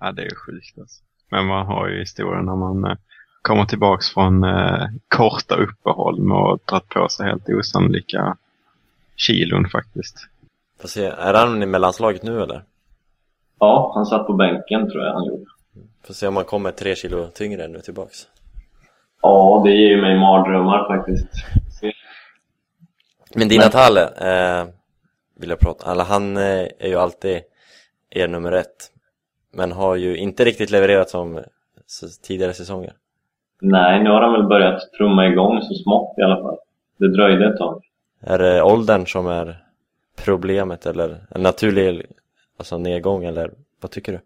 [0.00, 1.02] Ja, det är ju sjukt alltså.
[1.30, 2.96] Men man har ju historien när man eh,
[3.42, 8.36] kommer tillbaks från eh, korta uppehåll med att dra på sig helt osannolika
[9.16, 10.28] kilon faktiskt.
[10.80, 12.64] Får se, är han med landslaget nu eller?
[13.58, 15.44] Ja, han satt på bänken tror jag han gjorde.
[16.06, 18.26] Får se om han kommer tre kilo tyngre nu tillbaks.
[19.22, 21.28] Ja, det ger ju mig mardrömmar faktiskt.
[23.34, 24.66] Men Di Natale, eh,
[25.36, 27.40] vill jag prata Eller han eh, är ju alltid
[28.10, 28.91] er nummer ett.
[29.52, 31.40] Men har ju inte riktigt levererat som
[32.22, 32.92] tidigare säsonger.
[33.60, 36.56] Nej, nu har han väl börjat trumma igång så smått i alla fall.
[36.98, 37.82] Det dröjde ett tag.
[38.20, 39.56] Är det åldern som är
[40.24, 42.06] problemet eller en naturlig
[42.58, 44.18] alltså nedgång eller vad tycker du?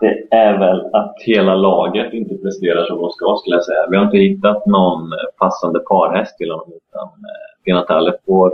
[0.00, 3.86] Det är väl att hela laget inte presterar som de ska skulle jag säga.
[3.90, 8.52] Vi har inte hittat någon eh, passande parhäst till honom utan eh, Di Natale får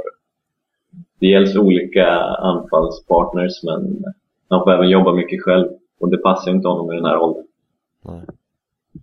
[1.20, 4.04] dels olika anfallspartners men
[4.48, 5.68] han får även jobba mycket själv
[6.00, 7.44] och det passar inte honom i den här åldern.
[8.04, 8.20] Nej.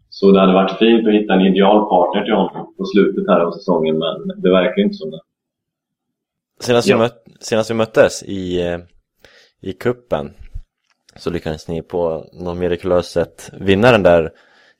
[0.09, 3.39] Så det hade varit fint att hitta en ideal partner till honom på slutet här
[3.39, 5.19] av säsongen men det verkar inte som det.
[6.59, 6.95] Senast, Ja.
[6.95, 8.79] vi, möt, senast vi möttes i, eh,
[9.61, 10.33] i kuppen
[11.15, 14.31] så lyckades ni på något mirakulöst sätt vinna den där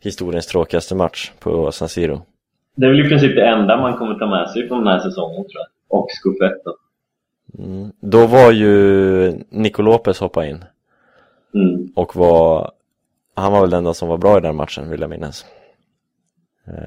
[0.04, 2.22] historiens tråkigaste match på San Siro.
[2.76, 5.00] Det är väl i princip det enda man kommer ta med sig från den här
[5.00, 6.00] säsongen tror jag.
[6.00, 6.74] Och skuffetten.
[7.60, 7.92] Mm.
[8.00, 10.64] Då var ju Nico Lopez hoppa in
[11.56, 11.88] Mm.
[11.96, 12.72] och var
[13.36, 15.46] han var väl den enda som var bra i den matchen vill jag minnas.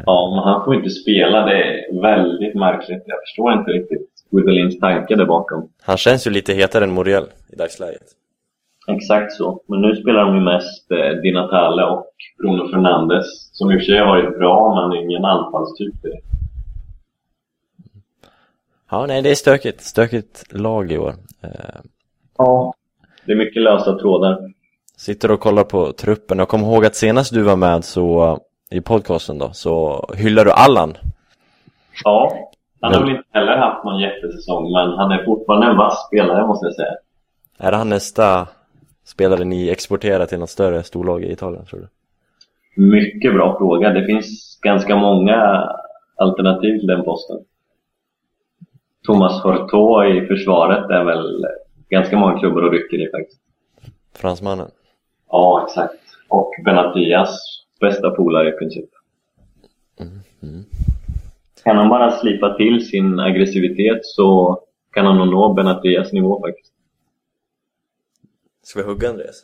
[0.07, 1.47] Ja, men han får inte spela.
[1.47, 3.03] Det är väldigt märkligt.
[3.07, 5.69] Jag förstår inte riktigt Guidolins tanke där bakom.
[5.83, 8.03] Han känns ju lite hetare än Muriel i dagsläget.
[8.89, 9.61] Exakt så.
[9.69, 12.07] Men nu spelar de ju mest eh, Di Natale och
[12.39, 16.27] Bruno Fernandes som i och för sig har varit bra, men ingen anfallstyp direkt.
[18.91, 19.81] Ja, nej det är stökigt.
[19.81, 21.15] Stökigt lag i år.
[21.43, 21.51] Eh,
[22.39, 22.75] Ja.
[23.27, 24.39] Det är mycket lösa trådar.
[24.97, 28.39] sitter och kollar på truppen och kom ihåg att senast du var med så
[28.71, 30.97] i podcasten då så hyllar du Allan.
[32.05, 32.33] Ja.
[32.81, 36.47] Han har väl inte heller haft någon jättesäsong, men han är fortfarande en vass spelare
[36.47, 36.95] måste jag säga.
[37.59, 38.49] Är han nästa
[39.05, 41.89] spelare ni exporterar till något större storlag i Italien tror du?
[42.83, 43.91] Mycket bra fråga.
[43.91, 45.69] Det finns ganska många
[46.17, 47.37] alternativ till den posten.
[49.07, 51.47] Thomas Hortaux i försvaret är väl
[51.89, 53.41] ganska många klubbar och rycker i faktiskt.
[54.15, 54.71] Fransmannen.
[55.31, 56.01] Ja, exakt.
[56.29, 57.39] Och Benatias
[57.81, 58.91] bästa polare i princip.
[61.65, 64.59] Kan han bara slipa till sin aggressivitet så
[64.93, 66.73] kan han nog nå Benatias nivå faktiskt.
[68.63, 69.43] Ska vi hugga Andreas?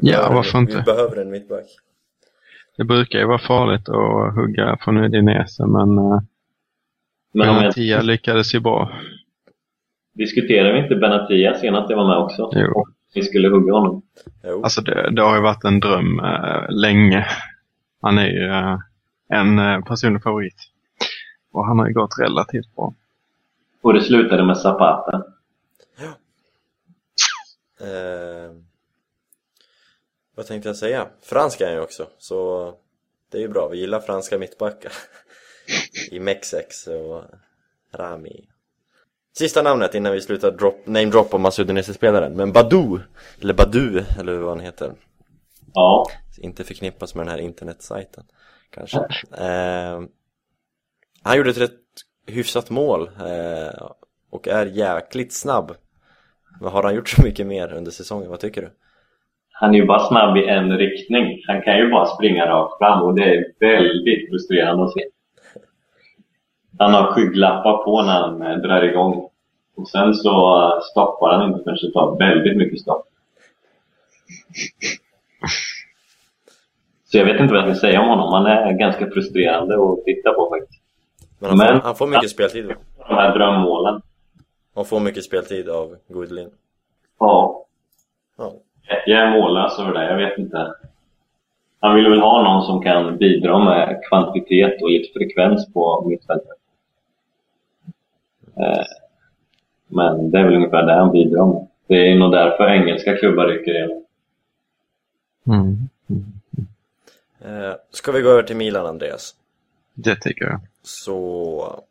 [0.00, 0.82] Ja, varför Vi inte?
[0.86, 1.66] behöver en mittback.
[2.76, 6.20] Det brukar ju vara farligt att hugga från Udinese, men uh,
[7.36, 8.92] Men om jag, Benatia lyckades ju bra.
[10.12, 12.50] diskuterade vi inte Benatia senast jag var med också?
[12.52, 12.80] Jo.
[12.80, 14.02] Och vi skulle hugga honom.
[14.44, 14.62] Jo.
[14.62, 17.26] Alltså det, det har ju varit en dröm eh, länge.
[18.02, 18.78] Han är ju eh,
[19.28, 20.56] en uh, personlig favorit.
[21.52, 22.94] Och han har ju gått relativt bra.
[23.82, 25.24] Och det slutade med Zapata.
[27.80, 28.52] Eh,
[30.36, 31.06] vad tänkte jag säga?
[31.22, 32.72] Fransk är han ju också, så
[33.32, 33.68] det är ju bra.
[33.68, 34.92] Vi gillar franska mittbackar.
[36.10, 37.24] I Mexex och
[37.94, 38.48] Rami.
[39.38, 42.32] Sista namnet innan vi slutar drop, name drop om Masudinese-spelaren.
[42.32, 43.00] Men Badou,
[43.42, 44.92] eller Badu, eller vad han heter.
[45.74, 46.06] Ja,
[46.38, 48.24] Inte förknippas med den här internetsajten,
[48.70, 48.98] kanske.
[49.38, 50.00] Eh,
[51.22, 51.80] han gjorde ett rätt
[52.26, 53.88] hyfsat mål eh,
[54.30, 55.74] och är jäkligt snabb.
[56.60, 58.30] Men har han gjort så mycket mer under säsongen?
[58.30, 58.70] Vad tycker du?
[59.60, 61.42] han är ju bara snabb i en riktning.
[61.46, 65.04] Han kan ju bara springa rakt fram och det är väldigt frustrerande att se.
[66.78, 69.28] Han har skygglappar på när han eh, drar igång.
[69.76, 73.06] Och sen så eh, stoppar han inte förrän det tar väldigt mycket stopp.
[77.04, 78.32] Så jag vet inte vad jag ska säga om honom.
[78.32, 80.82] Han är ganska frustrerande att titta på faktiskt.
[81.38, 82.72] Men han, Men- Får, han får mycket speltid.
[83.08, 84.02] De här drömmålen.
[84.74, 86.50] Han får mycket speltid av Goodlin.
[87.18, 87.64] Ja,
[88.38, 88.52] Ja.
[89.06, 90.04] jag är mållös över det.
[90.10, 90.72] Jag vet inte.
[91.80, 96.58] Han vill väl ha någon som kan bidra med kvantitet och lite frekvens på mittfältet.
[98.60, 98.84] Eh,
[99.88, 101.66] Men det är väl ungefär det han bidrar med.
[101.86, 104.04] Det är nog därför engelska klubbar rycker igen.
[105.46, 105.88] Mm.
[107.40, 109.34] Eh, ska vi gå över till Milan, Andreas?
[109.94, 110.60] Det tycker jag.
[110.82, 111.84] Så...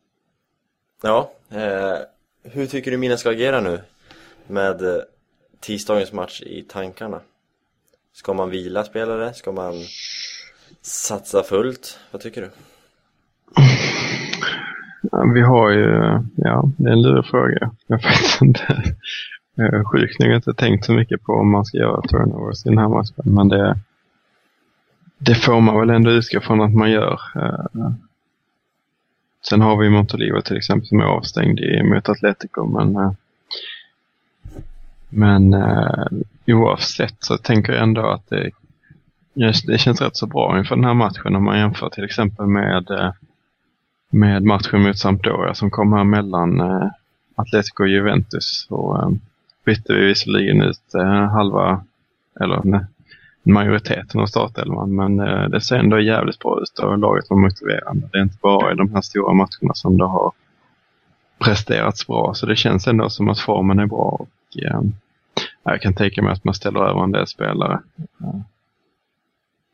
[1.02, 1.96] Ja, eh,
[2.42, 3.80] hur tycker du Milan ska agera nu
[4.46, 5.02] med eh,
[5.60, 7.20] tisdagens match i tankarna?
[8.12, 9.34] Ska man vila spelare?
[9.34, 9.74] Ska man
[10.82, 11.98] satsa fullt?
[12.10, 12.50] Vad tycker du?
[15.34, 17.70] Vi har ju, ja, det är en lurig fråga.
[17.86, 18.94] Jag eh, har faktiskt inte,
[19.84, 22.88] sjukt nog inte tänkt så mycket på om man ska göra turnovers i den här
[22.88, 23.34] matchen.
[23.34, 23.78] Men det,
[25.18, 27.20] det får man väl ändå utgå från att man gör.
[27.34, 27.90] Eh,
[29.48, 32.66] sen har vi Montolivo till exempel som är avstängd i, mot Atletico.
[32.66, 33.12] Men, eh,
[35.08, 35.54] men
[36.46, 38.50] oavsett så tänker jag ändå att det,
[39.66, 43.14] det känns rätt så bra inför den här matchen om man jämför till exempel med,
[44.16, 46.88] med matchen mot Sampdoria som kom här mellan eh,
[47.34, 48.66] Atletico och Juventus.
[48.70, 49.10] Och eh,
[49.64, 51.84] bytte vi visserligen ut eh, halva,
[52.40, 52.84] eller nej,
[53.42, 54.94] majoriteten av startelvan.
[54.94, 58.08] Men eh, det ser ändå jävligt bra ut och laget var motiverande.
[58.12, 60.32] Det är inte bara i de här stora matcherna som det har
[61.38, 62.34] presterats bra.
[62.34, 64.18] Så det känns ändå som att formen är bra.
[64.20, 64.80] Och, eh,
[65.62, 67.80] jag kan tänka mig att man ställer över en del spelare.
[68.20, 68.40] Eh,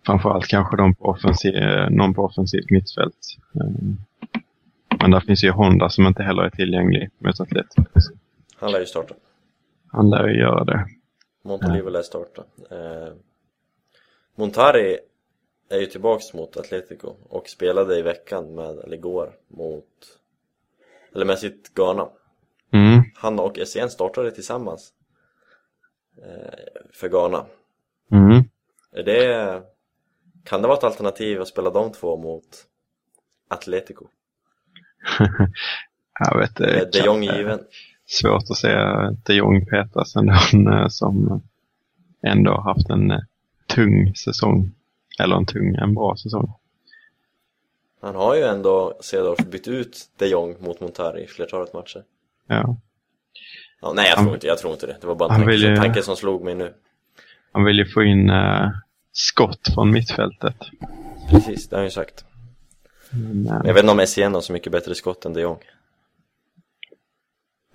[0.07, 3.39] framförallt kanske de på offensiv, eh, någon på offensivt mittfält.
[3.55, 3.95] Eh,
[5.03, 7.83] men där finns ju Honda som inte heller är tillgänglig mot Atletico.
[8.57, 9.15] Han lär ju starta.
[9.87, 10.87] Han lär ju göra det.
[11.45, 12.45] Montolivo lär starta.
[12.71, 13.13] Eh,
[14.35, 14.99] Montari
[15.71, 20.19] är ju tillbaks mot Atletico och spelade i veckan med, eller igår, mot
[21.15, 22.09] eller med sitt Ghana
[22.73, 23.03] mm.
[23.15, 24.93] Han och Essien startade tillsammans
[26.23, 27.47] eh, för Ghana
[28.13, 28.43] mm.
[28.93, 29.63] Är det,
[30.45, 32.67] kan det vara ett alternativ att spela de två mot
[33.49, 34.07] Atletico?
[36.19, 37.59] jag vet det de Jong given?
[38.07, 40.33] Svårt att säga de Jong petas ändå
[40.73, 41.43] eh, som
[42.27, 43.21] ändå haft en eh,
[43.67, 44.73] tung säsong.
[45.19, 46.55] Eller en tung, en bra säsong.
[48.03, 52.03] Han har ju ändå Cedorf bytt ut de Jong mot Montari i flertalet matcher.
[52.49, 52.77] Ja.
[53.81, 54.97] ja nej, jag tror, inte, jag tror inte det.
[55.01, 56.75] Det var bara en tanke, ju, tanke som slog mig nu.
[57.53, 58.71] Han vill ju få in uh,
[59.13, 60.57] skott från mittfältet.
[61.31, 62.25] Precis, det har han ju sagt.
[63.13, 65.59] Men, uh, jag vet inte om SCN har så mycket bättre skott än de Jong.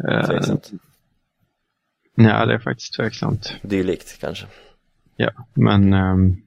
[0.09, 0.71] Uh, tveksamt.
[2.15, 3.55] Ja, det är faktiskt tveksamt.
[3.61, 4.45] Dylikt kanske.
[5.15, 6.41] Ja, men um,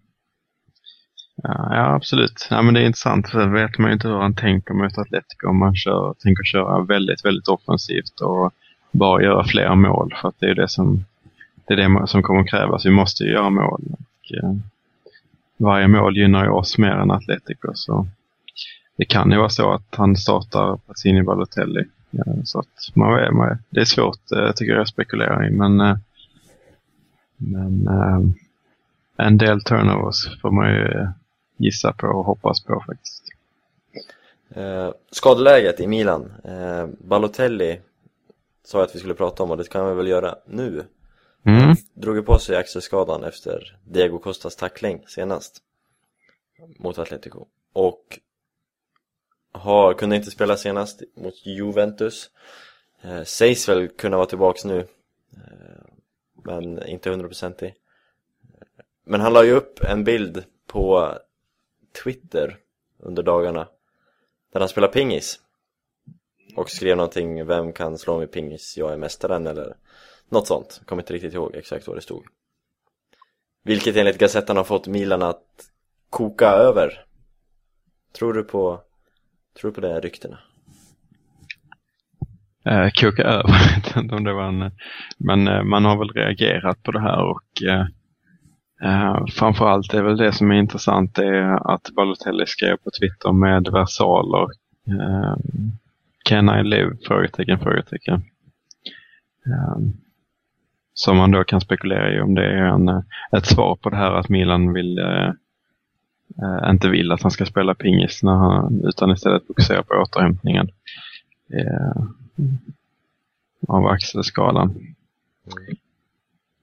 [1.42, 2.48] ja, absolut.
[2.50, 5.48] Ja, men det är intressant för vet man ju inte hur han tänker mot Atletico
[5.48, 8.52] om man kör, tänker köra väldigt, väldigt offensivt och
[8.90, 11.04] bara göra flera mål för att det är det som,
[11.66, 12.86] det är det som kommer krävas.
[12.86, 13.82] Vi måste ju göra mål.
[13.92, 14.56] Och, uh,
[15.56, 18.06] varje mål gynnar ju oss mer än Atletico så
[19.00, 21.84] det kan ju vara så att han startar Pacini Balotelli.
[22.44, 25.96] Så att man, man, det är svårt uh, tycker jag att spekulera i men, uh,
[27.36, 27.88] men
[29.16, 31.08] en del turnovers får man ju
[31.56, 33.24] gissa på och hoppas på faktiskt.
[34.54, 36.32] Eh, skadeläget i Milan.
[36.44, 37.80] Eh, Balotelli
[38.64, 40.84] sa att vi skulle prata om och det kan vi väl göra nu.
[41.44, 41.76] Mm.
[41.94, 45.58] Drog ju på sig axelskadan efter Diego Costas tackling senast
[46.78, 47.46] mot Atletico.
[47.72, 48.18] Och
[49.52, 52.30] har, kunde inte spela senast mot Juventus.
[53.02, 54.78] Eh, sägs väl kunna vara tillbaks nu.
[55.36, 55.84] Eh,
[56.44, 57.68] men inte hundraprocentig.
[57.68, 61.14] Eh, men han la ju upp en bild på
[62.04, 62.56] Twitter
[62.98, 63.68] under dagarna
[64.52, 65.40] där han spelar pingis
[66.56, 69.76] och skrev någonting, vem kan slå mig pingis, jag är mästaren eller
[70.28, 72.26] något sånt, kommer inte riktigt ihåg exakt vad det stod
[73.62, 75.70] vilket enligt Gazettan har fått Milan att
[76.10, 77.04] koka över
[78.12, 78.80] tror du på,
[79.58, 80.38] tror du på det ryktena?
[82.64, 84.70] Eh, koka över, jag vet inte om det var en,
[85.18, 87.86] men eh, man har väl reagerat på det här och eh,
[88.84, 93.68] Uh, framförallt är väl det som är intressant är att Balotelli skrev på Twitter med
[93.72, 94.48] versaler.
[94.86, 95.34] eh,
[96.24, 96.96] can I live?
[97.06, 98.22] Frågetecken, frågetecken.
[99.46, 99.78] Uh,
[100.94, 103.02] som man då kan spekulera i om det är en, eh,
[103.36, 105.32] ett svar på det här att Milan vill, uh,
[106.70, 110.70] inte vill att han ska spela pingis när han, utan istället fokusera på återhämtningen
[111.54, 112.04] uh,
[113.68, 114.70] av axelskadan.
[114.70, 115.76] Mm.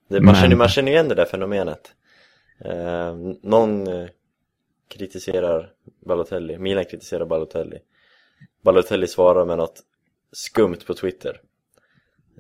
[0.08, 1.94] Det, man, känner, man känner igen det där fenomenet.
[2.60, 4.08] Eh, någon eh,
[4.88, 5.72] kritiserar
[6.06, 7.80] Balotelli, Milan kritiserar Balotelli
[8.62, 9.84] Balotelli svarar med något
[10.32, 11.42] skumt på Twitter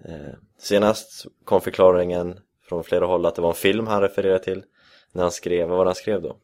[0.05, 2.39] eh, Senast kom förklaringen
[2.69, 4.63] från flera håll att det var en film han refererade till
[5.11, 6.37] när han skrev, vad var det han skrev då?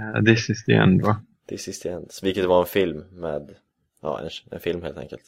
[0.00, 1.16] Uh, this is the end va?
[1.48, 3.50] This is the end, vilket var en film med,
[4.02, 5.22] ja en, en film helt enkelt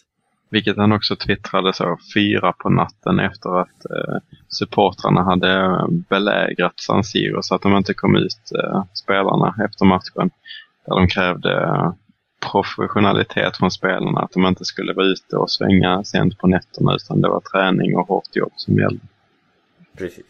[0.52, 4.16] vilket han också twittrade så fyra på natten efter att eh,
[4.48, 10.30] supportrarna hade belägrat San Siro så att de inte kom ut, eh, spelarna, efter matchen.
[10.86, 11.92] Där de krävde eh,
[12.52, 17.20] professionalitet från spelarna, att de inte skulle vara ute och svänga sent på nätterna utan
[17.20, 19.00] det var träning och hårt jobb som gällde.
[19.96, 20.24] Precis.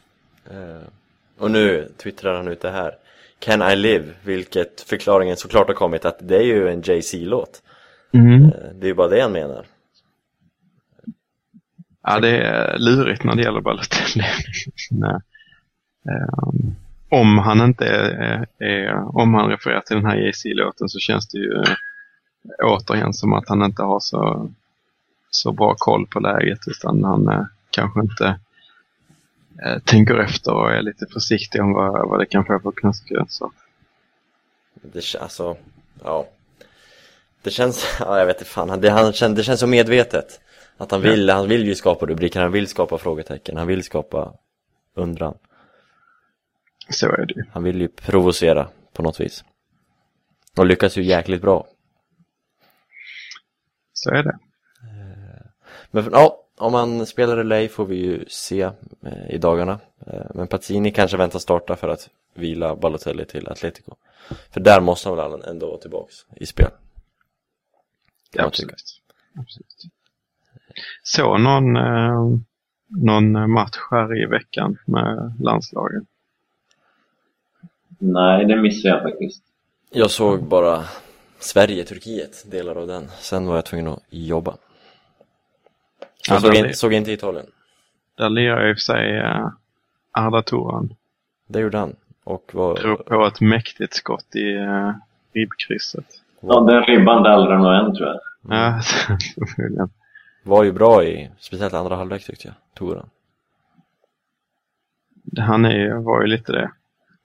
[0.51, 0.89] Uh,
[1.39, 2.95] och nu twittrar han ut det här.
[3.43, 7.63] Can I Live, vilket förklaringen såklart har kommit att det är ju en Jay-Z-låt.
[8.13, 8.45] Mm.
[8.45, 9.67] Eh, Det är ju bara det han menar.
[12.03, 14.25] Ja, det är lurigt när det gäller Balotelli.
[16.09, 16.75] Ehm,
[17.09, 21.39] om han inte är, är, om han refererar till den här Jay-Z-låten så känns det
[21.39, 21.75] ju eh,
[22.65, 24.51] återigen som att han inte har så,
[25.31, 28.41] så bra koll på läget utan han eh, kanske inte
[29.85, 33.49] tänker efter och är lite försiktig om vad, vad det kan få för konsekvenser.
[34.75, 35.57] Det, alltså,
[36.05, 36.29] ja.
[37.43, 40.41] Det känns, ja jag vet inte fan, det, han, det känns så medvetet.
[40.77, 44.35] Att han vill, han vill ju skapa rubriker, han vill skapa frågetecken, han vill skapa
[44.95, 45.35] undran.
[46.89, 47.45] Så är det ju.
[47.53, 49.45] Han vill ju provocera på något vis.
[50.57, 51.67] Och lyckas ju jäkligt bra.
[53.93, 54.39] Så är det.
[55.91, 58.63] Men ja, om han spelar eller ej får vi ju se
[59.03, 59.79] eh, i dagarna.
[60.07, 63.95] Eh, men Pazzini kanske väntar starta för att vila Balotelli till Atletico.
[64.51, 66.71] För där måste han väl ändå vara tillbaks i spel.
[68.31, 68.73] Kan man tycka.
[68.73, 69.01] Absolut.
[69.39, 69.93] Absolut.
[71.03, 72.39] Så någon, eh,
[72.87, 76.07] någon match här i veckan med landslagen?
[77.99, 79.43] Nej, det missade jag faktiskt.
[79.91, 80.85] Jag såg bara
[81.39, 83.09] Sverige-Turkiet, delar av den.
[83.21, 84.57] Sen var jag tvungen att jobba.
[86.29, 87.47] Jag såg, in, såg inte Italien.
[88.17, 89.49] Där lirar i och för sig eh,
[90.13, 90.95] Arda Turan.
[91.49, 91.97] Det gjorde han.
[92.25, 94.93] Och var, Drog på ett mäktigt skott i eh,
[95.35, 96.07] ribbkrysset.
[96.41, 98.21] Ja, den ribban dallrar nog än tror jag.
[98.49, 98.81] Ja,
[99.55, 99.91] förmodligen.
[100.43, 103.09] var ju bra i, speciellt andra halvlek tyckte jag, Toran.
[105.39, 106.71] Han är, var ju lite det.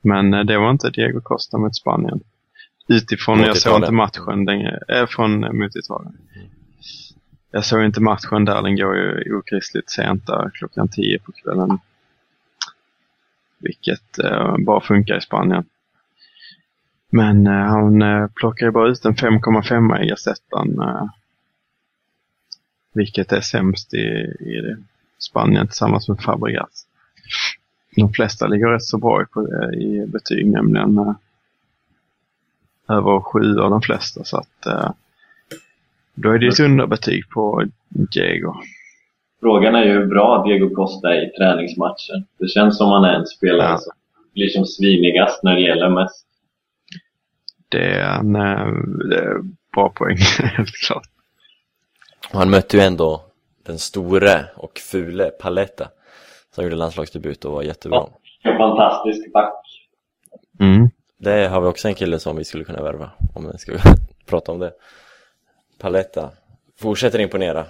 [0.01, 2.19] Men eh, det var inte Diego Costa mot Spanien.
[2.87, 6.17] Utifrån, Mot jag såg inte matchen, den, äh, från, mot Italien.
[7.51, 11.79] Jag såg inte matchen där, den går ju okristligt sent där, klockan 10 på kvällen.
[13.59, 15.65] Vilket eh, bara funkar i Spanien.
[17.09, 20.79] Men eh, han eh, plockar ju bara ut en 5,5 i Gazettan.
[20.79, 21.07] Eh,
[22.93, 24.07] vilket är sämst i,
[24.39, 24.77] i det.
[25.19, 26.85] Spanien tillsammans med Fabregas.
[27.95, 31.15] De flesta ligger rätt så bra i, eh, i betyg, nämligen eh,
[32.87, 34.23] över sju av de flesta.
[34.23, 34.91] Så att eh,
[36.17, 38.53] då är det ett underbetyg på Diego.
[39.41, 42.23] Frågan är ju hur bra Diego Costa är i träningsmatcher.
[42.39, 43.77] Det känns som han är en spelare Ja.
[43.77, 43.93] som
[44.33, 46.25] blir som svinigast när det gäller mest.
[47.69, 48.67] Det är en eh,
[49.09, 49.35] det är
[49.75, 51.07] bra poäng, helt klart.
[52.33, 53.21] Och han mötte ju ändå
[53.65, 55.87] den store och fule Paletta
[56.55, 58.05] som gjorde landslagsdebut och var jättebra.
[58.41, 58.57] Ja.
[58.57, 59.53] Fantastisk back.
[60.59, 60.89] Mm.
[61.19, 63.71] Det har vi också en kille som vi skulle kunna värva om vi ska
[64.29, 64.71] prata om det.
[65.77, 66.31] Paletta
[66.75, 67.65] fortsätter imponera.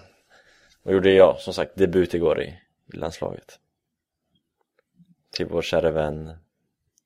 [0.84, 2.48] Och gjorde jag som sagt debut igår i,
[2.94, 3.60] i landslaget.
[5.32, 6.32] Till vår kära vän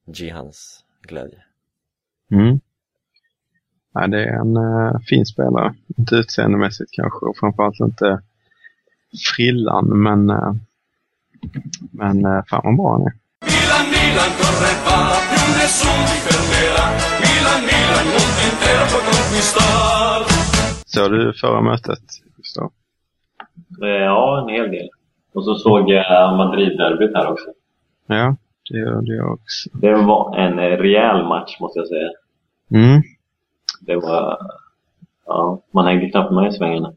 [0.05, 1.43] Gihans glädje.
[2.31, 2.59] Mm.
[3.93, 5.75] Ja, det är en eh, fin spelare.
[5.97, 8.21] Inte utseendemässigt kanske och framförallt inte
[9.35, 10.53] frillan men, eh,
[11.91, 13.13] men eh, fan vad bra han är.
[13.51, 14.99] Milan, Milan corre va,
[15.29, 16.85] più nessuno ti fermerà.
[17.23, 20.20] Milan, Milan, mondo intero può conquistar.
[20.93, 21.99] Såg du förra mötet?
[22.37, 22.71] Gustav?
[23.83, 24.89] Eh, Ja, en hel del.
[25.33, 27.45] Och så såg jag Madrid-derbyt här också.
[28.05, 28.35] Ja,
[28.69, 29.69] det gör det jag också.
[29.73, 32.09] Det var en rejäl match måste jag säga.
[32.73, 33.01] Mm.
[33.81, 34.37] Det var...
[35.25, 36.93] Ja, man hängde knappt med i svängarna.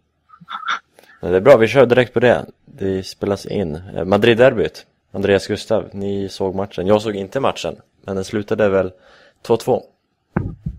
[1.20, 2.46] Men det är bra, vi kör direkt på det.
[2.66, 3.74] Det spelas in.
[3.96, 4.86] Eh, Madrid-derbyt.
[5.12, 6.86] Andreas Gustav, ni såg matchen.
[6.86, 8.92] Jag såg inte matchen, men den slutade väl
[9.46, 9.82] 2-2.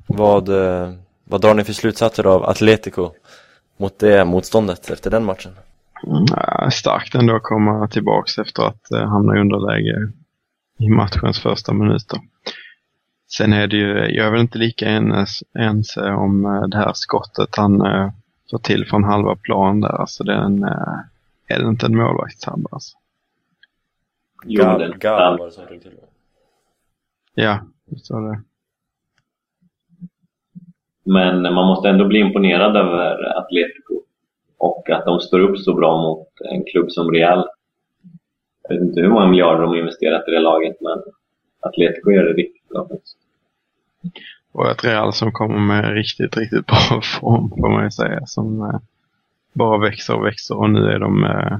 [0.08, 0.90] Vad, eh,
[1.26, 3.12] vad drar ni för slutsatser av Atletico
[3.78, 5.52] mot det motståndet efter den matchen?
[6.08, 10.12] Mm, ja, starkt ändå att komma tillbaks efter att eh, hamna i underläge
[10.80, 12.20] i matchens första minuter.
[13.28, 16.92] Sen är det ju, jag är väl inte lika ens, ense om eh, det här
[16.94, 18.12] skottet han eh,
[18.52, 20.02] får till från halva plan där.
[20.02, 21.00] Alltså den, eh,
[21.48, 22.98] är det inte en målvaktstabbe alltså?
[24.44, 25.92] Gal, Gal var det som drog till.
[27.34, 27.60] Ja,
[27.98, 28.42] så det.
[31.06, 34.02] Men man måste ändå bli imponerad över Atletico.
[34.58, 37.48] Och att de står upp så bra mot en klubb som Real.
[38.70, 41.02] Jag vet inte hur många miljarder de har investerat i det laget, men
[41.60, 42.88] Atletico gör det riktigt bra.
[42.88, 43.18] faktiskt.
[44.52, 48.26] Och ett Real som kommer med riktigt, riktigt bra form får man ju säga.
[48.26, 48.80] Som eh,
[49.54, 51.54] bara växer och växer och nu är de eh,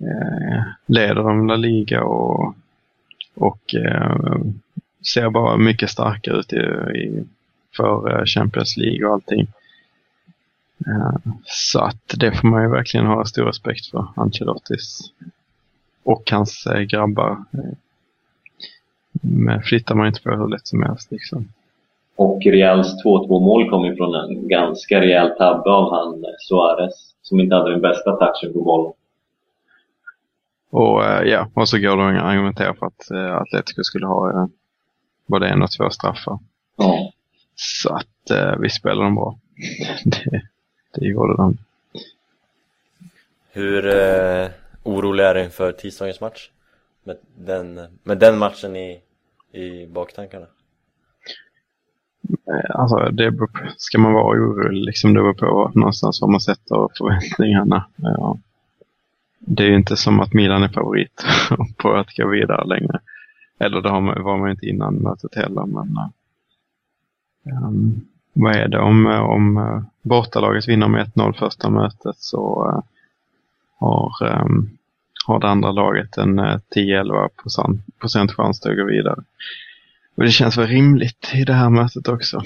[0.00, 2.54] eh, leder de La Liga och,
[3.34, 4.36] och eh,
[5.12, 6.56] ser bara mycket starkare ut i,
[6.98, 7.24] i,
[7.76, 9.46] för eh, Champions League och allting.
[10.86, 15.00] Eh, så att det får man ju verkligen ha stor respekt för, Ancelottis
[16.02, 17.44] och hans eh, grabbar.
[19.20, 21.48] Men flyttar man inte på hur lätt som helst liksom.
[22.16, 27.40] Och Reals 2-2 mål kom ju från en ganska rejäl tabbe av han Suarez som
[27.40, 28.92] inte hade den bästa touchen på bollen.
[30.70, 33.10] Och ja, och så går det att argumentera för att
[33.42, 34.48] Atletico skulle ha
[35.26, 36.38] både en och två straffar.
[37.56, 39.38] Så att eh, vi spelade dem bra.
[40.04, 40.42] det,
[40.94, 41.58] det gjorde de.
[43.52, 44.48] Hur eh,
[44.82, 46.50] orolig är du inför tisdagens match?
[47.04, 49.00] Med den, med den matchen i,
[49.52, 50.46] i baktankarna?
[52.28, 56.28] Eh, Alltså, det beror på, ska man vara orolig, liksom det beror på någonstans var
[56.28, 57.86] man sätter förväntningarna.
[57.96, 58.38] Ja.
[59.38, 61.24] Det är ju inte som att Milan är favorit
[61.76, 63.00] på att gå vidare längre.
[63.58, 65.66] Eller det har man, var man inte innan mötet heller.
[65.66, 65.98] Men,
[67.52, 68.78] Um, vad är det?
[68.78, 72.82] Om, om eh, bortalaget vinner med 1-0 första mötet så uh,
[73.78, 74.78] har, um,
[75.26, 77.28] har det andra laget en eh, uh, 10-11
[77.98, 79.22] procent, chans att gå vidare.
[80.14, 82.42] Och det känns väl rimligt i det här mötet också.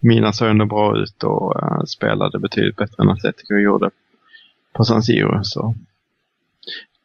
[0.00, 3.90] Milan såg ändå bra ut och uh, spelade betydligt bättre än Atletico gjorde
[4.72, 5.44] på San Siro.
[5.44, 5.74] Så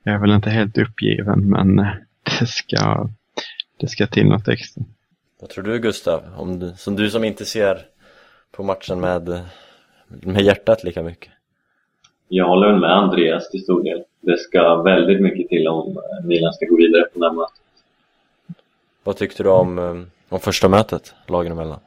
[0.03, 1.87] jag är väl inte helt uppgiven men uh,
[2.39, 3.09] det ska,
[3.77, 4.83] det ska till något extra.
[5.41, 6.23] Vad tror du Gustav?
[6.37, 7.85] Om du, som du som inte ser
[8.51, 9.41] på matchen med,
[10.07, 11.31] med hjärtat lika mycket?
[12.27, 14.03] Jag håller med Andreas till stor del.
[14.21, 17.61] Det ska väldigt mycket till om eh, Milan ska gå vidare på den här mötet.
[19.03, 19.95] Vad tyckte du om, eh,
[20.29, 21.79] om första mötet, lagen emellan?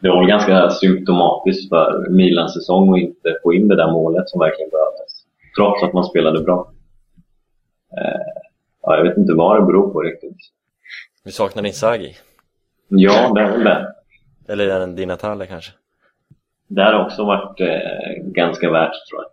[0.00, 4.40] Det var ganska symptomatiskt för Milans säsong att inte få in det där målet som
[4.40, 5.24] verkligen behövdes.
[5.56, 6.72] Trots att man spelade bra.
[7.98, 8.42] Eh,
[8.82, 10.38] ja, jag vet inte vad det beror på riktigt.
[11.24, 12.16] Vi saknar Inzaghi,
[12.92, 13.94] Ja, det är väl det.
[14.48, 15.72] eller är Di Natale kanske?
[16.66, 19.30] Det har också varit eh, ganska värt tror jag.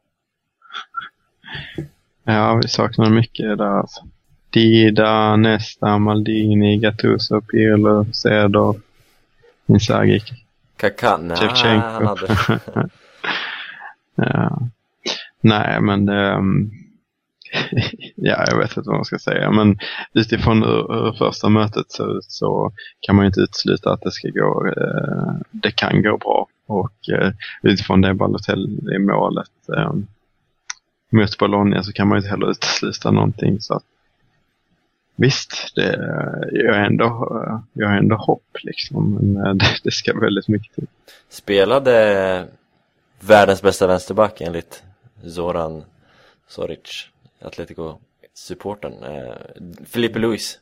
[2.36, 4.02] Ja, vi saknar mycket där alltså.
[4.50, 8.76] Dida, Nesta, Maldini, Gattuso, Pirlo, Cedor,
[9.66, 10.22] Inzaghi.
[10.78, 11.18] Kaká?
[11.18, 11.38] Nej,
[11.78, 12.28] han hade...
[14.16, 14.60] Ja.
[15.42, 16.72] Nej, men det, um,
[18.16, 19.52] ja, jag vet inte vad man ska säga.
[19.52, 19.80] Men
[20.14, 24.12] utifrån hur, hur första mötet ser ut så kan man ju inte utesluta att det
[24.12, 26.48] ska gå, eh, det kan gå bra.
[26.66, 27.32] Och eh,
[27.64, 29.94] utifrån det Balotelli i målet eh,
[31.10, 33.62] mot Bologna så kan man ju inte heller utesluta någonting.
[33.62, 33.84] Så att,
[35.16, 35.96] visst, det,
[36.52, 39.14] jag, har ändå, eh, jag har ändå hopp liksom.
[39.14, 40.88] Men eh, det, det ska väldigt mycket till.
[41.30, 42.48] Spelade
[43.20, 44.84] världens bästa vänsterback enligt
[45.24, 45.84] Zoran
[46.48, 47.10] Soric,
[47.48, 49.04] Atletico-supporten.
[49.04, 49.36] Eh,
[49.86, 50.60] Felipe Luis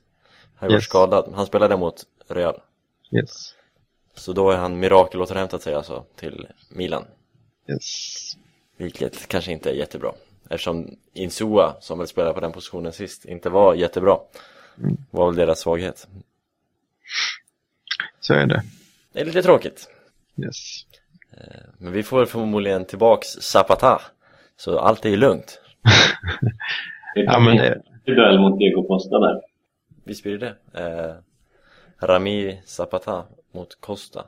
[0.56, 0.90] har ju varit Yes.
[0.90, 1.34] skadad.
[1.36, 2.62] Han spelade mot Real.
[3.12, 3.54] Yes.
[4.14, 7.06] Så då är han mirakelåterhämtat sig alltså till Milan.
[7.70, 8.38] Yes.
[8.78, 10.14] Vilket kanske inte är jättebra.
[10.50, 14.18] Eftersom Insua, som väl spelade på den positionen sist, inte var jättebra.
[14.78, 14.98] Mm.
[15.12, 16.08] Var väl deras svaghet.
[18.20, 18.64] Så är det.
[19.14, 19.90] Det är lite tråkigt.
[20.44, 20.86] Yes.
[21.78, 24.02] Men vi får förmodligen tillbaks Zapata.
[24.58, 25.62] Så allt är ju lugnt.
[27.16, 29.42] Ja, men det, duell mot Diego Costa där.
[30.04, 30.82] Visst blir det det?
[30.82, 31.16] eh,
[32.08, 33.24] Rami Zapata
[33.54, 34.24] mot Costa.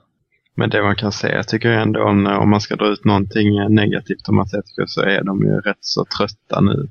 [0.55, 3.75] men det man kan säga tycker jag ändå om, om man ska dra ut någonting
[3.75, 6.87] negativt om Atletico så är de ju rätt så trötta nu.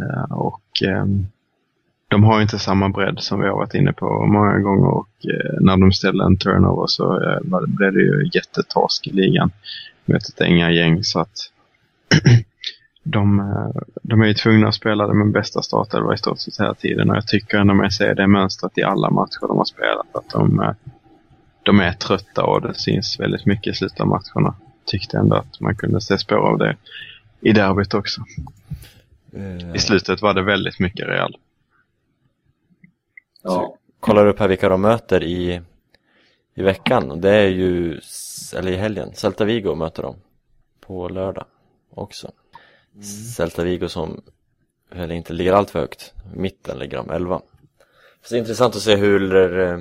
[0.00, 1.26] Eh, och ehm,
[2.08, 5.60] de har inte samma bredd som vi har varit inne på många gånger och eh,
[5.60, 9.50] när de ställer en turnover så eh, blev det ju jättetorsk i ligan
[10.04, 11.36] mot ett änga gäng så att
[13.10, 16.60] de, eh, de är ju tvungna att spela det med bästa startelva i stort sett
[16.60, 19.64] hela tiden och jag tycker ändå mig se det mönstret i alla matcher de har
[19.64, 20.72] spelat att de, eh,
[21.62, 24.54] de är trötta och det syns väldigt mycket i slutet av matcherna.
[24.84, 26.76] Tyckte ändå att man kunde se spår av det
[27.40, 28.22] i derbyt också.
[29.74, 31.36] I slutet var det väldigt mycket Real.
[33.42, 33.76] Ja.
[34.00, 35.60] Kollar upp här vilka de möter i,
[36.54, 38.00] i veckan och det är ju,
[38.56, 40.16] eller i helgen, Celta Vigo möter de
[40.80, 41.46] på lördag
[41.90, 42.30] också.
[43.36, 44.20] Celta Vigo som
[44.90, 47.40] väl inte ligger allt för högt, mitten ligger de 11.
[48.22, 49.78] Så det är intressant att se hur, eh,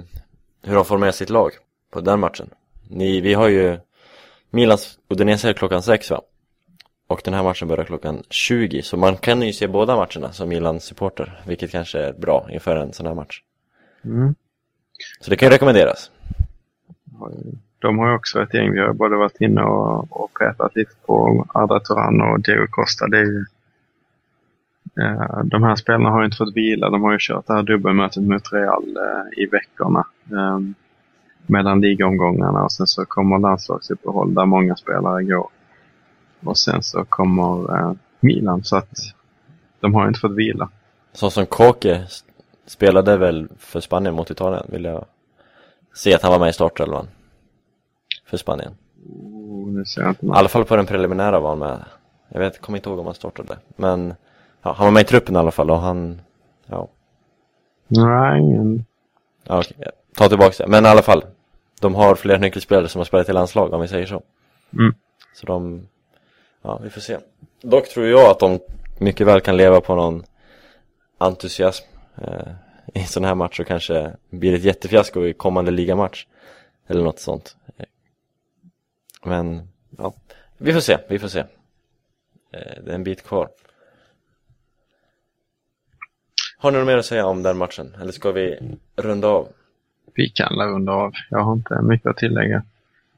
[0.62, 1.51] hur de formerar sitt lag
[1.91, 2.49] på den matchen.
[2.89, 3.80] Ni, vi har ju
[4.49, 6.22] Milans Udinese klockan 6 va?
[7.08, 10.49] Och den här matchen börjar klockan 20 så man kan ju se båda matcherna som
[10.49, 13.41] Milan-supporter vilket kanske är bra inför en sån här match.
[14.05, 14.36] Mm.
[15.22, 16.12] Så det kan ju rekommenderas.
[17.80, 18.72] De har ju också ett gäng.
[18.72, 23.08] Vi har både varit inne och, och petat lite på Arda Turan och Diego Costa.
[23.08, 23.46] Det är ju,
[25.02, 26.90] eh, de här spelarna har ju inte fått vila.
[26.90, 30.06] De har ju kört det här dubbelmötet mot Real eh, i veckorna.
[30.32, 30.60] Eh,
[31.48, 35.50] mellan ligaomgångarna och sen så kommer landslagsuppehåll där många spelare går.
[36.44, 38.98] Och sen så kommer eh, Milan så att
[39.80, 40.70] de har ju inte fått vila.
[41.14, 42.06] Så som Kåke
[42.66, 45.06] spelade väl för Spanien mot Italien, vill jag
[45.94, 47.08] se att han var med i startelvan.
[48.28, 48.76] För Spanien.
[49.68, 51.86] Inte I alla fall på den preliminära var han med.
[52.30, 53.58] Jag vet, kommer inte ihåg om han startade.
[53.76, 54.14] Men
[54.62, 56.22] ja, han var med i truppen i alla fall och han,
[56.66, 56.88] ja,
[59.44, 60.68] ja okej, ja, ta tillbaka det.
[60.68, 61.26] Men i alla fall,
[61.82, 64.22] de har fler nyckelspelare som har spelat i landslag om vi säger så.
[64.74, 64.94] Mm.
[65.34, 65.88] Så de,
[66.62, 67.18] ja vi får se.
[67.62, 68.60] Dock tror jag att de
[69.00, 70.24] mycket väl kan leva på någon
[71.18, 71.86] entusiasm
[72.22, 72.48] eh,
[72.94, 76.26] i en sån här match och kanske blir ett jättefiasko i kommande ligamatch.
[76.88, 77.56] Eller något sånt.
[79.28, 79.62] Men,
[79.98, 80.14] ja,
[80.58, 81.40] vi får se, vi får se.
[81.40, 83.50] Eh, Det är en bit kvar.
[86.58, 87.96] Har ni något mer att säga om den matchen?
[88.02, 88.60] Eller ska vi
[88.96, 89.48] runda av?
[90.14, 91.12] Vi kan la runda av.
[91.30, 92.64] Jag har inte mycket att tillägga.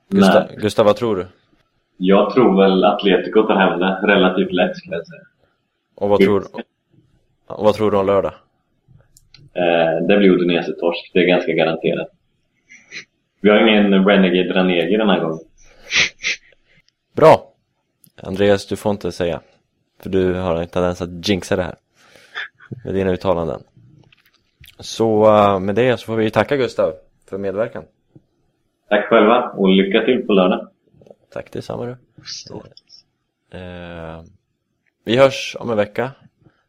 [0.10, 0.58] Gustav, Nej.
[0.62, 1.28] Gustav vad tror du?
[1.98, 5.22] Jag tror väl Atletico tar hem det relativt lätt skulle jag säga.
[5.96, 6.44] Och vad tror,
[7.48, 8.34] och vad tror du om lördag?
[9.54, 12.08] Eh, det blir Udinese-torsk, det är ganska garanterat.
[13.42, 15.40] Vi har ingen Renegade Ranegi den här gången.
[17.20, 17.54] Bra!
[18.22, 19.42] Andreas, du får inte säga.
[20.00, 21.76] För du har en tendens att jinxa det här.
[22.86, 23.64] Med dina uttalanden.
[24.80, 26.94] Så eh, med det så får vi tacka Gustav
[27.30, 27.84] för medverkan.
[28.90, 30.68] Tack själva och lycka till på lördag.
[31.34, 31.92] Tack detsamma du.
[33.58, 34.24] Eh,
[35.04, 36.12] vi hörs om en vecka,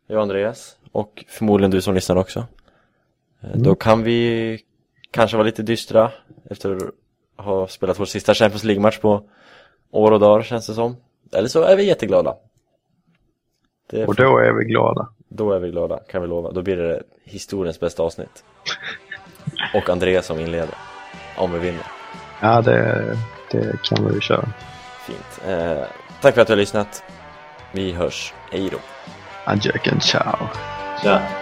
[0.06, 0.76] jag och Andreas.
[0.92, 2.46] Och förmodligen du som lyssnar också.
[3.40, 4.60] Eh, Då kan vi
[5.10, 6.10] kanske vara lite dystra
[6.50, 6.76] efter
[7.36, 9.22] att ha spelat vår sista Champions League-match på
[9.90, 10.96] år och dagar känns det som.
[11.32, 12.34] Eller så är vi jätteglada.
[13.90, 15.08] Det Och då är vi glada.
[15.28, 16.50] Då är vi glada, kan vi lova.
[16.50, 18.44] Då blir det historiens bästa avsnitt.
[19.74, 20.74] Och Andreas som inleder.
[21.36, 21.86] Om vi vinner.
[22.40, 23.16] Ja, det,
[23.50, 24.48] det kan vi ju köra.
[25.06, 25.40] Fint.
[25.46, 25.84] Eh,
[26.22, 27.04] tack för att du har lyssnat.
[27.72, 28.34] Vi hörs.
[28.50, 28.78] Hej då.
[29.44, 30.46] Adjöken, ciao.
[31.02, 31.39] Tja!